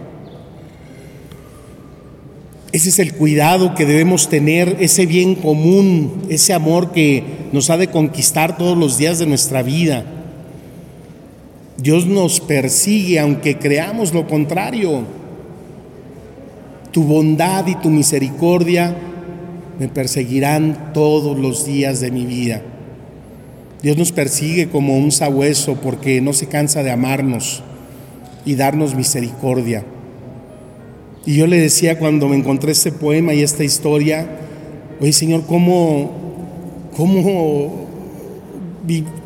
Ese 2.71 2.91
es 2.91 2.99
el 2.99 3.15
cuidado 3.15 3.75
que 3.75 3.87
debemos 3.87 4.29
tener, 4.29 4.77
ese 4.79 5.07
bien 5.07 5.35
común, 5.35 6.27
ese 6.29 6.53
amor 6.53 6.93
que 6.93 7.25
nos 7.51 7.71
ha 7.71 7.79
de 7.79 7.89
conquistar 7.89 8.59
todos 8.59 8.77
los 8.77 8.99
días 8.99 9.19
de 9.19 9.25
nuestra 9.25 9.63
vida. 9.63 10.05
Dios 11.79 12.05
nos 12.05 12.41
persigue 12.41 13.19
aunque 13.19 13.57
creamos 13.57 14.13
lo 14.13 14.27
contrario. 14.27 15.05
Tu 16.93 17.03
bondad 17.03 17.67
y 17.67 17.75
tu 17.77 17.89
misericordia 17.89 18.95
me 19.79 19.89
perseguirán 19.89 20.93
todos 20.93 21.39
los 21.39 21.65
días 21.65 22.01
de 22.01 22.11
mi 22.11 22.27
vida. 22.27 22.61
Dios 23.83 23.97
nos 23.97 24.13
persigue 24.13 24.69
como 24.69 24.97
un 24.97 25.13
sabueso 25.13 25.77
porque 25.77 26.21
no 26.21 26.33
se 26.33 26.47
cansa 26.47 26.83
de 26.83 26.91
amarnos 26.91 27.63
y 28.45 28.55
darnos 28.55 28.95
misericordia. 28.95 29.85
Y 31.27 31.37
yo 31.37 31.47
le 31.47 31.59
decía 31.59 31.99
cuando 31.99 32.29
me 32.29 32.37
encontré 32.37 32.73
este 32.73 32.93
poema 32.93 33.35
y 33.35 33.43
esta 33.43 33.65
historia, 33.65 34.27
oye 35.01 35.13
Señor, 35.13 35.45
¿cómo, 35.47 36.13
cómo 36.97 37.87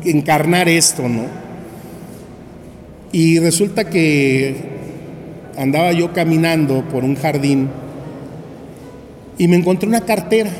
encarnar 0.03 0.67
esto, 0.67 1.07
no? 1.07 1.25
Y 3.11 3.39
resulta 3.39 3.89
que 3.89 4.55
andaba 5.57 5.91
yo 5.91 6.13
caminando 6.13 6.83
por 6.89 7.03
un 7.03 7.15
jardín 7.15 7.69
y 9.37 9.47
me 9.47 9.57
encontré 9.57 9.87
una 9.87 10.01
cartera. 10.01 10.51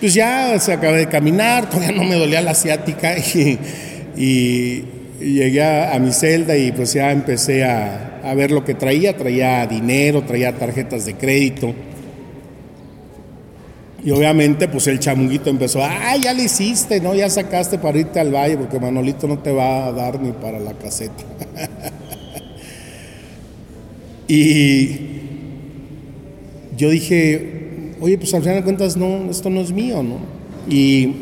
Pues 0.00 0.14
ya 0.14 0.58
se 0.58 0.72
acabé 0.72 0.96
de 0.96 1.08
caminar, 1.08 1.68
todavía 1.68 1.92
no 1.92 2.04
me 2.04 2.14
dolía 2.14 2.40
la 2.40 2.52
asiática 2.52 3.16
y, 4.16 4.84
llegué 5.20 5.62
a, 5.62 5.98
mi 5.98 6.12
celda 6.12 6.56
y 6.56 6.72
pues 6.72 6.94
ya 6.94 7.12
empecé 7.12 7.64
a, 7.64 8.22
a 8.24 8.34
ver 8.34 8.50
lo 8.50 8.64
que 8.64 8.72
traía. 8.72 9.14
Traía 9.14 9.66
dinero, 9.66 10.22
traía 10.22 10.56
tarjetas 10.56 11.04
de 11.04 11.14
crédito. 11.14 11.74
Y 14.02 14.10
obviamente, 14.12 14.68
pues 14.68 14.86
el 14.86 14.98
chamuguito 14.98 15.50
empezó, 15.50 15.84
ah, 15.84 16.16
ya 16.16 16.32
le 16.32 16.44
hiciste, 16.44 17.02
¿no? 17.02 17.14
Ya 17.14 17.28
sacaste 17.28 17.76
para 17.76 17.98
irte 17.98 18.18
al 18.18 18.34
valle, 18.34 18.56
porque 18.56 18.80
Manolito 18.80 19.28
no 19.28 19.40
te 19.40 19.52
va 19.52 19.86
a 19.86 19.92
dar 19.92 20.18
ni 20.18 20.32
para 20.32 20.58
la 20.58 20.72
caseta. 20.72 21.22
y 24.28 24.96
yo 26.78 26.88
dije, 26.88 27.59
oye, 28.00 28.18
pues 28.18 28.32
al 28.34 28.42
final 28.42 28.56
de 28.56 28.64
cuentas, 28.64 28.96
no, 28.96 29.30
esto 29.30 29.50
no 29.50 29.60
es 29.60 29.72
mío, 29.72 30.02
¿no? 30.02 30.18
Y 30.68 31.14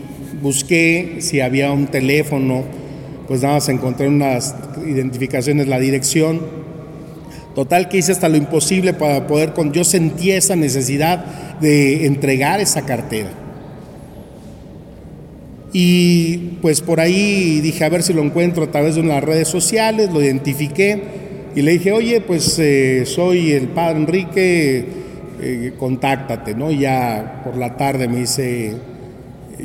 busqué 0.42 1.16
si 1.20 1.40
había 1.40 1.72
un 1.72 1.86
teléfono, 1.86 2.64
pues 3.26 3.42
nada 3.42 3.54
más 3.54 3.68
encontré 3.68 4.08
unas 4.08 4.54
identificaciones, 4.86 5.68
la 5.68 5.78
dirección. 5.78 6.40
Total 7.54 7.88
que 7.88 7.98
hice 7.98 8.12
hasta 8.12 8.28
lo 8.28 8.36
imposible 8.36 8.92
para 8.92 9.26
poder, 9.26 9.52
con, 9.52 9.72
yo 9.72 9.84
sentía 9.84 10.36
esa 10.36 10.54
necesidad 10.54 11.58
de 11.60 12.06
entregar 12.06 12.60
esa 12.60 12.82
cartera. 12.86 13.30
Y 15.72 16.36
pues 16.62 16.80
por 16.80 17.00
ahí 17.00 17.60
dije 17.60 17.84
a 17.84 17.88
ver 17.88 18.02
si 18.02 18.12
lo 18.12 18.22
encuentro 18.22 18.64
a 18.64 18.70
través 18.70 18.94
de 18.94 19.02
unas 19.02 19.22
redes 19.22 19.48
sociales, 19.48 20.10
lo 20.12 20.22
identifiqué 20.22 21.02
y 21.54 21.62
le 21.62 21.72
dije, 21.72 21.92
oye, 21.92 22.20
pues 22.20 22.58
eh, 22.58 23.04
soy 23.04 23.52
el 23.52 23.68
padre 23.68 23.98
Enrique, 23.98 24.84
eh, 25.40 25.74
contáctate, 25.78 26.54
¿no? 26.54 26.70
Y 26.70 26.80
ya 26.80 27.42
por 27.44 27.56
la 27.56 27.76
tarde 27.76 28.08
me 28.08 28.18
dice, 28.18 28.76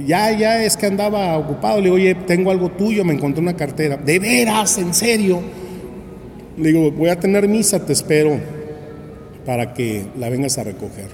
ya, 0.05 0.31
ya 0.31 0.63
es 0.63 0.77
que 0.77 0.87
andaba 0.87 1.37
ocupado, 1.37 1.77
le 1.77 1.83
digo, 1.83 1.95
oye, 1.95 2.15
tengo 2.15 2.51
algo 2.51 2.69
tuyo, 2.69 3.03
me 3.03 3.13
encontré 3.13 3.41
una 3.41 3.55
cartera, 3.55 3.97
¿de 3.97 4.19
veras? 4.19 4.77
¿En 4.77 4.93
serio? 4.93 5.41
Le 6.57 6.71
digo, 6.71 6.91
voy 6.91 7.09
a 7.09 7.19
tener 7.19 7.47
misa, 7.47 7.85
te 7.85 7.93
espero 7.93 8.39
para 9.45 9.73
que 9.73 10.05
la 10.17 10.29
vengas 10.29 10.57
a 10.57 10.63
recoger. 10.63 11.07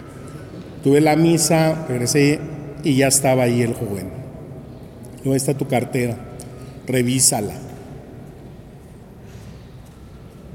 Tuve 0.84 1.02
la 1.02 1.16
misa, 1.16 1.86
regresé 1.88 2.40
y 2.84 2.96
ya 2.96 3.08
estaba 3.08 3.44
ahí 3.44 3.62
el 3.62 3.74
joven. 3.74 4.10
¿Dónde 5.24 5.38
está 5.38 5.54
tu 5.54 5.68
cartera? 5.68 6.16
Revísala. 6.88 7.54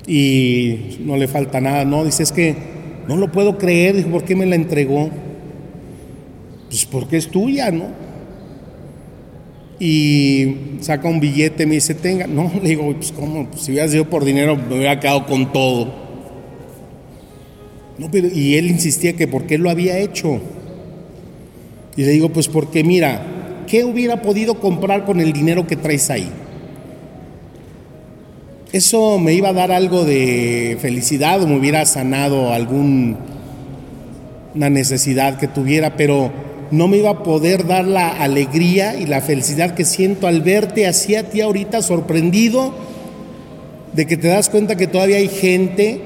Y 0.07 0.99
no 1.01 1.17
le 1.17 1.29
falta 1.29 1.61
nada, 1.61 1.85
no, 1.85 2.05
dice, 2.05 2.23
es 2.23 2.33
que 2.33 2.57
no 3.09 3.17
lo 3.17 3.31
puedo 3.31 3.59
creer, 3.59 3.97
dijo, 3.97 4.11
¿por 4.11 4.25
qué 4.25 4.35
me 4.35 4.47
la 4.47 4.57
entregó? 4.57 5.11
Pues 6.69 6.87
porque 6.87 7.17
es 7.17 7.29
tuya, 7.29 7.71
¿no? 7.71 7.87
Y 9.79 10.79
saca 10.81 11.09
un 11.09 11.21
billete, 11.21 11.67
me 11.67 11.75
dice, 11.75 11.95
tenga, 11.95 12.27
no, 12.27 12.51
le 12.63 12.69
digo, 12.69 12.93
pues 12.95 13.13
cómo, 13.13 13.47
pues, 13.47 13.63
si 13.63 13.73
hubiera 13.73 13.89
sido 13.89 14.09
por 14.09 14.25
dinero 14.25 14.57
me 14.57 14.77
hubiera 14.77 14.99
quedado 15.01 15.27
con 15.27 15.53
todo. 15.53 16.05
No, 17.99 18.11
pero, 18.11 18.29
y 18.29 18.57
él 18.57 18.69
insistía 18.69 19.15
que 19.15 19.29
por 19.29 19.47
qué 19.47 19.59
lo 19.59 19.71
había 19.71 19.99
hecho. 19.99 20.41
Y 21.97 22.03
le 22.03 22.11
digo, 22.11 22.31
pues 22.31 22.49
porque 22.49 22.83
mira, 22.83 23.65
¿qué 23.69 23.85
hubiera 23.85 24.21
podido 24.21 24.59
comprar 24.59 25.05
con 25.05 25.21
el 25.21 25.33
dinero 25.33 25.67
que 25.67 25.77
traes 25.77 26.11
ahí? 26.11 26.29
Eso 28.75 29.21
me 29.21 29.35
iba 29.35 29.51
a 29.51 29.53
dar 29.53 29.71
algo 29.71 30.05
de 30.05 30.77
felicidad 30.81 31.41
o 31.41 31.47
me 31.47 31.57
hubiera 31.57 31.87
sanado 31.87 32.53
alguna 32.53 33.17
necesidad 34.53 35.39
que 35.39 35.47
tuviera, 35.47 35.95
pero 35.95 36.33
no 36.73 36.89
me 36.89 36.97
iba 36.97 37.11
a 37.11 37.23
poder 37.23 37.69
dar 37.69 37.85
la 37.85 38.09
alegría 38.09 38.97
y 38.97 39.07
la 39.07 39.21
felicidad 39.21 39.77
que 39.77 39.85
siento 39.85 40.27
al 40.27 40.43
verte 40.43 40.89
así 40.89 41.15
a 41.15 41.31
ti 41.31 41.41
ahorita 41.41 41.83
sorprendido 41.83 42.75
de 43.93 44.07
que 44.07 44.17
te 44.17 44.27
das 44.27 44.49
cuenta 44.49 44.75
que 44.75 44.89
todavía 44.89 45.19
hay 45.19 45.29
gente 45.29 46.01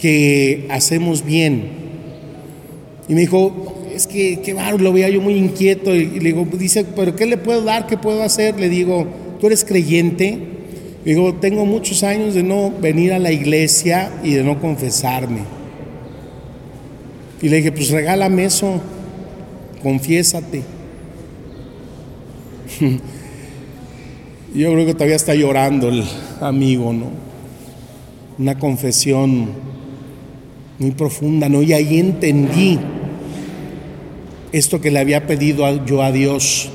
que 0.00 0.66
hacemos 0.70 1.26
bien. 1.26 1.64
Y 3.06 3.12
me 3.12 3.20
dijo, 3.20 3.74
es 3.94 4.06
que 4.06 4.40
qué 4.40 4.54
barro, 4.54 4.78
lo 4.78 4.94
veía 4.94 5.10
yo 5.10 5.20
muy 5.20 5.34
inquieto. 5.34 5.94
Y, 5.94 6.06
le 6.06 6.32
digo, 6.32 6.48
dice, 6.54 6.86
¿pero 6.96 7.14
qué 7.14 7.26
le 7.26 7.36
puedo 7.36 7.60
dar? 7.60 7.86
¿Qué 7.86 7.98
puedo 7.98 8.22
hacer? 8.22 8.58
Le 8.58 8.70
digo, 8.70 9.06
¿tú 9.38 9.48
eres 9.48 9.62
creyente? 9.62 10.53
Digo, 11.04 11.34
tengo 11.34 11.66
muchos 11.66 12.02
años 12.02 12.34
de 12.34 12.42
no 12.42 12.72
venir 12.80 13.12
a 13.12 13.18
la 13.18 13.30
iglesia 13.30 14.10
y 14.22 14.34
de 14.34 14.42
no 14.42 14.58
confesarme. 14.60 15.40
Y 17.42 17.48
le 17.50 17.58
dije, 17.58 17.72
pues 17.72 17.90
regálame 17.90 18.46
eso, 18.46 18.80
confiésate. 19.82 20.62
Yo 24.54 24.72
creo 24.72 24.86
que 24.86 24.94
todavía 24.94 25.16
está 25.16 25.34
llorando 25.34 25.88
el 25.88 26.04
amigo, 26.40 26.92
¿no? 26.92 27.06
Una 28.38 28.58
confesión 28.58 29.48
muy 30.78 30.92
profunda, 30.92 31.48
¿no? 31.48 31.60
Y 31.62 31.72
ahí 31.72 31.98
entendí 31.98 32.78
esto 34.52 34.80
que 34.80 34.92
le 34.92 35.00
había 35.00 35.26
pedido 35.26 35.84
yo 35.84 36.02
a 36.02 36.12
Dios. 36.12 36.70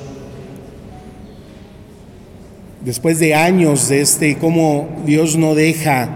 Después 2.83 3.19
de 3.19 3.35
años 3.35 3.89
de 3.89 4.01
este, 4.01 4.37
cómo 4.37 4.87
Dios 5.05 5.35
no 5.35 5.53
deja 5.53 6.09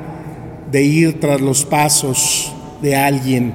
de 0.72 0.84
ir 0.84 1.20
tras 1.20 1.42
los 1.42 1.66
pasos 1.66 2.54
de 2.82 2.96
alguien 2.96 3.54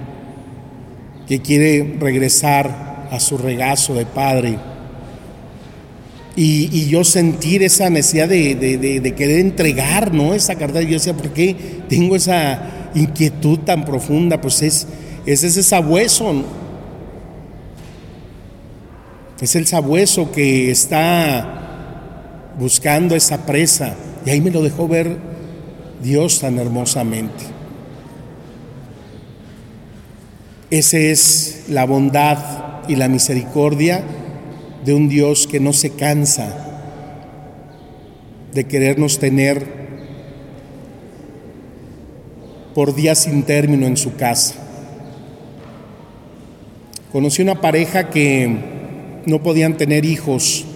que 1.26 1.40
quiere 1.40 1.96
regresar 1.98 3.08
a 3.10 3.18
su 3.18 3.38
regazo 3.38 3.94
de 3.94 4.06
padre. 4.06 4.58
Y, 6.36 6.86
yo 6.88 7.02
sentir 7.02 7.64
esa 7.64 7.90
necesidad 7.90 8.28
de, 8.28 9.14
querer 9.16 9.40
entregar, 9.40 10.14
¿no? 10.14 10.34
Esa 10.34 10.54
carta. 10.54 10.80
Yo 10.82 10.90
decía, 10.90 11.14
¿por 11.14 11.30
qué 11.30 11.56
tengo 11.88 12.14
esa 12.14 12.90
inquietud 12.94 13.58
tan 13.60 13.84
profunda, 13.84 14.40
pues 14.40 14.62
es, 14.62 14.86
es 15.26 15.42
ese 15.44 15.62
sabueso. 15.62 16.44
Es 19.40 19.54
el 19.54 19.66
sabueso 19.66 20.30
que 20.32 20.70
está 20.70 21.57
buscando 22.58 23.14
esa 23.14 23.46
presa. 23.46 23.94
Y 24.26 24.30
ahí 24.30 24.40
me 24.40 24.50
lo 24.50 24.62
dejó 24.62 24.88
ver 24.88 25.16
Dios 26.02 26.40
tan 26.40 26.58
hermosamente. 26.58 27.44
Esa 30.70 30.98
es 30.98 31.64
la 31.68 31.86
bondad 31.86 32.38
y 32.88 32.96
la 32.96 33.08
misericordia 33.08 34.02
de 34.84 34.94
un 34.94 35.08
Dios 35.08 35.46
que 35.46 35.60
no 35.60 35.72
se 35.72 35.90
cansa 35.90 36.68
de 38.52 38.64
querernos 38.64 39.18
tener 39.18 39.78
por 42.74 42.94
días 42.94 43.20
sin 43.20 43.42
término 43.42 43.86
en 43.86 43.96
su 43.96 44.14
casa. 44.16 44.54
Conocí 47.12 47.40
una 47.40 47.60
pareja 47.60 48.10
que 48.10 48.56
no 49.26 49.42
podían 49.42 49.76
tener 49.76 50.04
hijos 50.04 50.66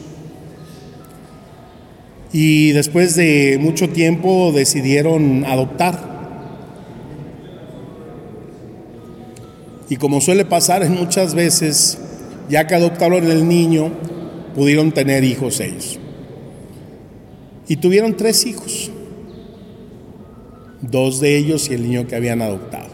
y 2.33 2.73
después 2.73 3.15
de 3.15 3.59
mucho 3.61 3.91
tiempo 3.91 4.53
decidieron 4.53 5.45
adoptar. 5.45 6.13
Y 9.91 9.97
como 9.97 10.23
suele 10.23 10.47
pasar 10.47 10.89
muchas 10.89 11.35
veces, 11.35 11.99
ya 12.49 12.67
que 12.67 12.75
adoptaron 12.75 13.31
el 13.31 13.47
niño, 13.47 13.93
pudieron 14.55 14.93
tener 14.93 15.25
hijos 15.25 15.61
ellos. 15.61 15.99
Y 17.69 17.77
tuvieron 17.77 18.17
tres 18.17 18.47
hijos, 18.47 18.91
dos 20.81 21.21
de 21.21 21.37
ellos 21.37 21.69
y 21.69 21.75
el 21.75 21.83
niño 21.83 22.07
que 22.07 22.17
habían 22.17 22.41
adoptado. 22.41 22.89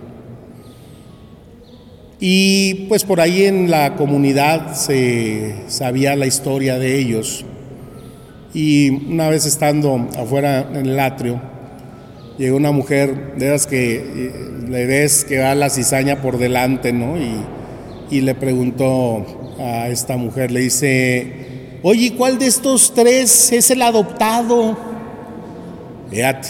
Y 2.21 2.87
pues 2.89 3.05
por 3.05 3.21
ahí 3.21 3.45
en 3.45 3.71
la 3.71 3.95
comunidad 3.95 4.75
se 4.75 5.55
sabía 5.69 6.17
la 6.17 6.27
historia 6.27 6.79
de 6.79 6.99
ellos. 6.99 7.45
Y 8.59 8.91
una 8.91 9.29
vez 9.29 9.47
estando 9.47 10.09
afuera 10.19 10.69
en 10.75 10.87
el 10.87 10.99
atrio, 10.99 11.41
llegó 12.39 12.57
una 12.57 12.73
mujer 12.73 13.37
de 13.37 13.55
esas 13.55 13.69
que 13.69 13.95
eh, 13.99 14.33
le 14.69 14.85
ves 14.85 15.25
que 15.25 15.39
va 15.39 15.55
la 15.55 15.71
cizaña 15.71 16.21
por 16.21 16.39
delante, 16.39 16.93
¿no? 16.93 17.15
Y, 17.17 18.21
le 18.21 18.35
preguntó 18.35 19.55
a 19.61 19.91
esta 19.91 20.17
mujer, 20.17 20.51
le 20.51 20.59
dice, 20.59 21.79
oye, 21.83 22.15
¿cuál 22.17 22.41
de 22.41 22.49
estos 22.49 22.93
tres 22.93 23.53
es 23.53 23.71
el 23.71 23.81
adoptado? 23.81 24.77
Fíjate. 26.11 26.49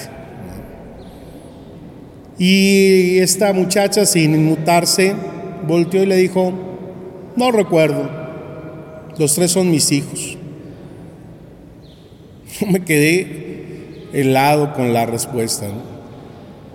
Y 2.38 3.18
esta 3.18 3.53
muchacha, 3.53 4.07
sin 4.07 4.35
inmutarse, 4.35 5.14
volteó 5.66 6.03
y 6.03 6.07
le 6.07 6.16
dijo, 6.16 6.55
no 7.37 7.51
recuerdo, 7.53 8.09
los 9.18 9.35
tres 9.35 9.51
son 9.51 9.71
mis 9.71 9.92
hijos. 9.92 10.38
me 12.70 12.84
quedé 12.84 14.08
helado 14.12 14.74
con 14.74 14.92
la 14.92 15.06
respuesta. 15.06 15.68
¿no? 15.68 15.98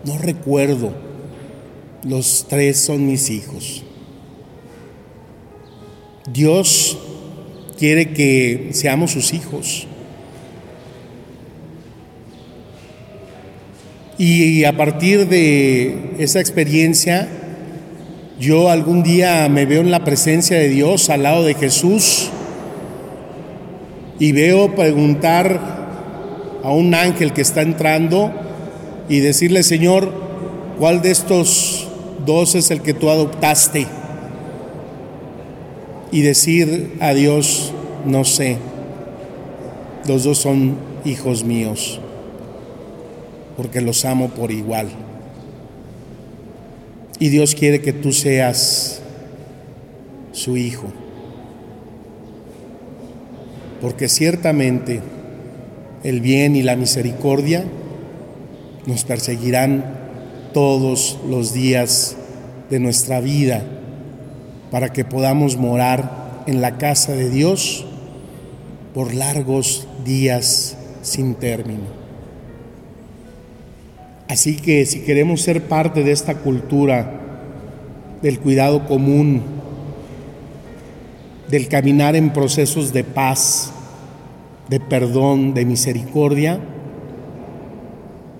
no 0.05 0.17
recuerdo, 0.17 0.93
los 2.03 2.45
tres 2.49 2.79
son 2.79 3.07
mis 3.07 3.29
hijos. 3.29 3.83
Dios 6.31 6.97
quiere 7.77 8.13
que 8.13 8.69
seamos 8.73 9.11
sus 9.11 9.33
hijos. 9.33 9.87
Y 14.17 14.63
a 14.63 14.77
partir 14.77 15.27
de 15.27 16.15
esa 16.19 16.39
experiencia, 16.39 17.27
yo 18.39 18.69
algún 18.69 19.03
día 19.03 19.47
me 19.49 19.65
veo 19.65 19.81
en 19.81 19.91
la 19.91 20.03
presencia 20.03 20.57
de 20.57 20.69
Dios 20.69 21.09
al 21.09 21.23
lado 21.23 21.43
de 21.43 21.55
Jesús 21.55 22.29
y 24.19 24.31
veo 24.31 24.75
preguntar 24.75 25.59
a 26.63 26.71
un 26.71 26.93
ángel 26.93 27.33
que 27.33 27.41
está 27.41 27.61
entrando 27.61 28.31
y 29.09 29.19
decirle, 29.19 29.63
Señor, 29.63 30.13
¿cuál 30.79 31.01
de 31.01 31.11
estos 31.11 31.87
dos 32.25 32.55
es 32.55 32.71
el 32.71 32.81
que 32.81 32.93
tú 32.93 33.09
adoptaste? 33.09 33.87
Y 36.11 36.21
decir 36.21 36.93
a 36.99 37.13
Dios, 37.13 37.73
no 38.05 38.23
sé, 38.23 38.57
los 40.07 40.23
dos 40.23 40.37
son 40.37 40.77
hijos 41.05 41.43
míos, 41.43 41.99
porque 43.57 43.81
los 43.81 44.05
amo 44.05 44.29
por 44.29 44.51
igual. 44.51 44.89
Y 47.19 47.29
Dios 47.29 47.55
quiere 47.55 47.81
que 47.81 47.93
tú 47.93 48.11
seas 48.11 49.01
su 50.33 50.57
hijo. 50.57 50.91
Porque 53.83 54.07
ciertamente 54.07 55.01
el 56.05 56.21
bien 56.21 56.55
y 56.55 56.63
la 56.63 56.77
misericordia 56.77 57.65
nos 58.85 59.03
perseguirán 59.03 59.83
todos 60.53 61.19
los 61.29 61.53
días 61.53 62.15
de 62.69 62.79
nuestra 62.79 63.19
vida 63.19 63.61
para 64.71 64.93
que 64.93 65.03
podamos 65.03 65.57
morar 65.57 66.43
en 66.47 66.61
la 66.61 66.77
casa 66.77 67.11
de 67.11 67.29
Dios 67.29 67.85
por 68.93 69.13
largos 69.13 69.85
días 70.05 70.77
sin 71.01 71.35
término. 71.35 71.83
Así 74.29 74.55
que 74.55 74.85
si 74.85 75.01
queremos 75.01 75.41
ser 75.41 75.61
parte 75.61 76.03
de 76.03 76.13
esta 76.13 76.35
cultura 76.35 77.19
del 78.21 78.39
cuidado 78.39 78.87
común, 78.87 79.41
del 81.49 81.67
caminar 81.67 82.15
en 82.15 82.31
procesos 82.31 82.93
de 82.93 83.03
paz, 83.03 83.72
de 84.69 84.79
perdón, 84.79 85.53
de 85.53 85.65
misericordia, 85.65 86.59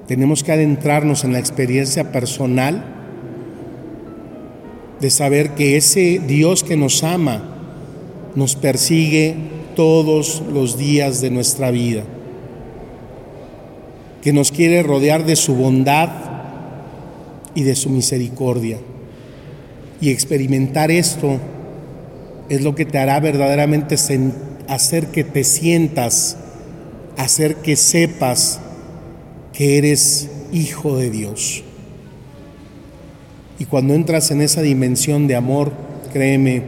tenemos 0.07 0.43
que 0.43 0.51
adentrarnos 0.51 1.23
en 1.23 1.33
la 1.33 1.39
experiencia 1.39 2.11
personal 2.11 2.83
de 4.99 5.09
saber 5.09 5.51
que 5.51 5.77
ese 5.77 6.19
Dios 6.25 6.63
que 6.63 6.77
nos 6.77 7.03
ama 7.03 7.43
nos 8.35 8.55
persigue 8.55 9.35
todos 9.75 10.43
los 10.51 10.77
días 10.77 11.21
de 11.21 11.29
nuestra 11.29 11.71
vida 11.71 12.03
que 14.23 14.31
nos 14.31 14.53
quiere 14.53 14.81
rodear 14.83 15.25
de 15.25 15.35
su 15.35 15.53
bondad 15.53 16.09
y 17.55 17.63
de 17.63 17.75
su 17.75 17.89
misericordia. 17.89 18.77
Y 19.99 20.11
experimentar 20.11 20.91
esto 20.91 21.39
es 22.47 22.61
lo 22.61 22.73
que 22.73 22.85
te 22.85 22.99
hará 22.99 23.19
verdaderamente 23.19 23.97
hacer 24.73 25.07
que 25.07 25.23
te 25.23 25.43
sientas, 25.43 26.37
hacer 27.17 27.57
que 27.57 27.75
sepas 27.75 28.59
que 29.53 29.77
eres 29.77 30.29
hijo 30.51 30.97
de 30.97 31.09
Dios. 31.09 31.63
Y 33.59 33.65
cuando 33.65 33.93
entras 33.93 34.31
en 34.31 34.41
esa 34.41 34.61
dimensión 34.61 35.27
de 35.27 35.35
amor, 35.35 35.71
créeme 36.11 36.63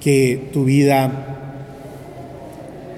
que 0.00 0.50
tu 0.52 0.64
vida 0.64 1.36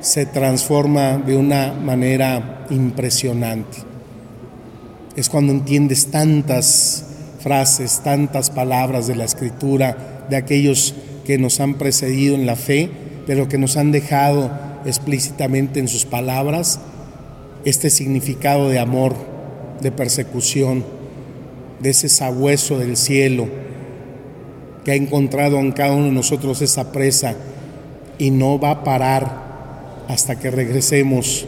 se 0.00 0.26
transforma 0.26 1.16
de 1.18 1.36
una 1.36 1.72
manera 1.72 2.66
impresionante. 2.70 3.78
Es 5.16 5.28
cuando 5.28 5.52
entiendes 5.52 6.10
tantas 6.10 7.04
frases, 7.40 8.00
tantas 8.04 8.50
palabras 8.50 9.06
de 9.06 9.16
la 9.16 9.24
escritura, 9.24 10.26
de 10.28 10.36
aquellos 10.36 10.94
que 11.24 11.38
nos 11.38 11.60
han 11.60 11.74
precedido 11.74 12.34
en 12.34 12.46
la 12.46 12.56
fe, 12.56 12.90
pero 13.28 13.46
que 13.46 13.58
nos 13.58 13.76
han 13.76 13.92
dejado 13.92 14.50
explícitamente 14.86 15.80
en 15.80 15.86
sus 15.86 16.06
palabras 16.06 16.80
este 17.66 17.90
significado 17.90 18.70
de 18.70 18.78
amor, 18.78 19.14
de 19.82 19.92
persecución, 19.92 20.82
de 21.78 21.90
ese 21.90 22.08
sabueso 22.08 22.78
del 22.78 22.96
cielo 22.96 23.46
que 24.82 24.92
ha 24.92 24.94
encontrado 24.94 25.58
en 25.58 25.72
cada 25.72 25.92
uno 25.92 26.06
de 26.06 26.12
nosotros 26.12 26.62
esa 26.62 26.90
presa 26.90 27.34
y 28.16 28.30
no 28.30 28.58
va 28.58 28.70
a 28.70 28.82
parar 28.82 30.06
hasta 30.08 30.38
que 30.38 30.50
regresemos 30.50 31.44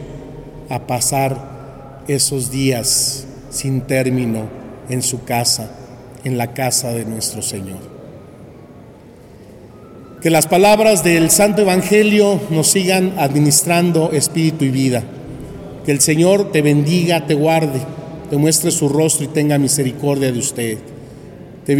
a 0.69 0.87
pasar 0.87 2.03
esos 2.09 2.51
días 2.51 3.25
sin 3.49 3.81
término 3.81 4.51
en 4.91 5.01
su 5.01 5.25
casa, 5.25 5.71
en 6.25 6.37
la 6.37 6.53
casa 6.53 6.93
de 6.93 7.07
nuestro 7.07 7.41
Señor. 7.41 8.00
Que 10.21 10.29
las 10.29 10.47
palabras 10.47 11.03
del 11.03 11.31
Santo 11.31 11.63
Evangelio 11.63 12.39
nos 12.51 12.67
sigan 12.67 13.15
administrando 13.17 14.11
espíritu 14.13 14.67
y 14.67 14.69
vida. 14.69 15.03
Que 15.87 15.93
el 15.93 16.01
Señor 16.01 16.53
te 16.53 16.61
bendiga, 16.61 17.27
te 17.27 17.33
guarde, 17.33 17.81
te 18.29 18.37
muestre 18.37 18.71
su 18.71 18.91
rostro 18.91 19.25
y 19.25 19.29
tenga 19.29 19.57
misericordia 19.57 20.31
de 20.31 20.39
usted. 20.39 20.79
Te 21.65 21.75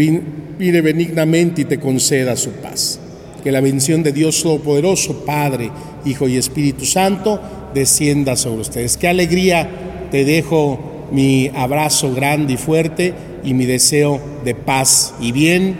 pide 0.57 0.81
benignamente 0.81 1.61
y 1.61 1.65
te 1.65 1.79
conceda 1.79 2.35
su 2.35 2.49
paz. 2.53 2.99
Que 3.43 3.51
la 3.51 3.61
bendición 3.61 4.01
de 4.01 4.11
Dios 4.11 4.41
Todopoderoso, 4.41 5.23
Padre, 5.23 5.69
Hijo 6.03 6.27
y 6.27 6.37
Espíritu 6.37 6.85
Santo, 6.85 7.39
descienda 7.75 8.35
sobre 8.35 8.61
ustedes. 8.61 8.97
Qué 8.97 9.07
alegría 9.07 9.69
te 10.09 10.25
dejo 10.25 10.79
mi 11.11 11.51
abrazo 11.53 12.11
grande 12.15 12.53
y 12.53 12.57
fuerte 12.57 13.13
y 13.43 13.53
mi 13.53 13.65
deseo 13.65 14.19
de 14.43 14.55
paz 14.55 15.13
y 15.21 15.31
bien. 15.31 15.75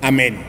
Amén. 0.00 0.47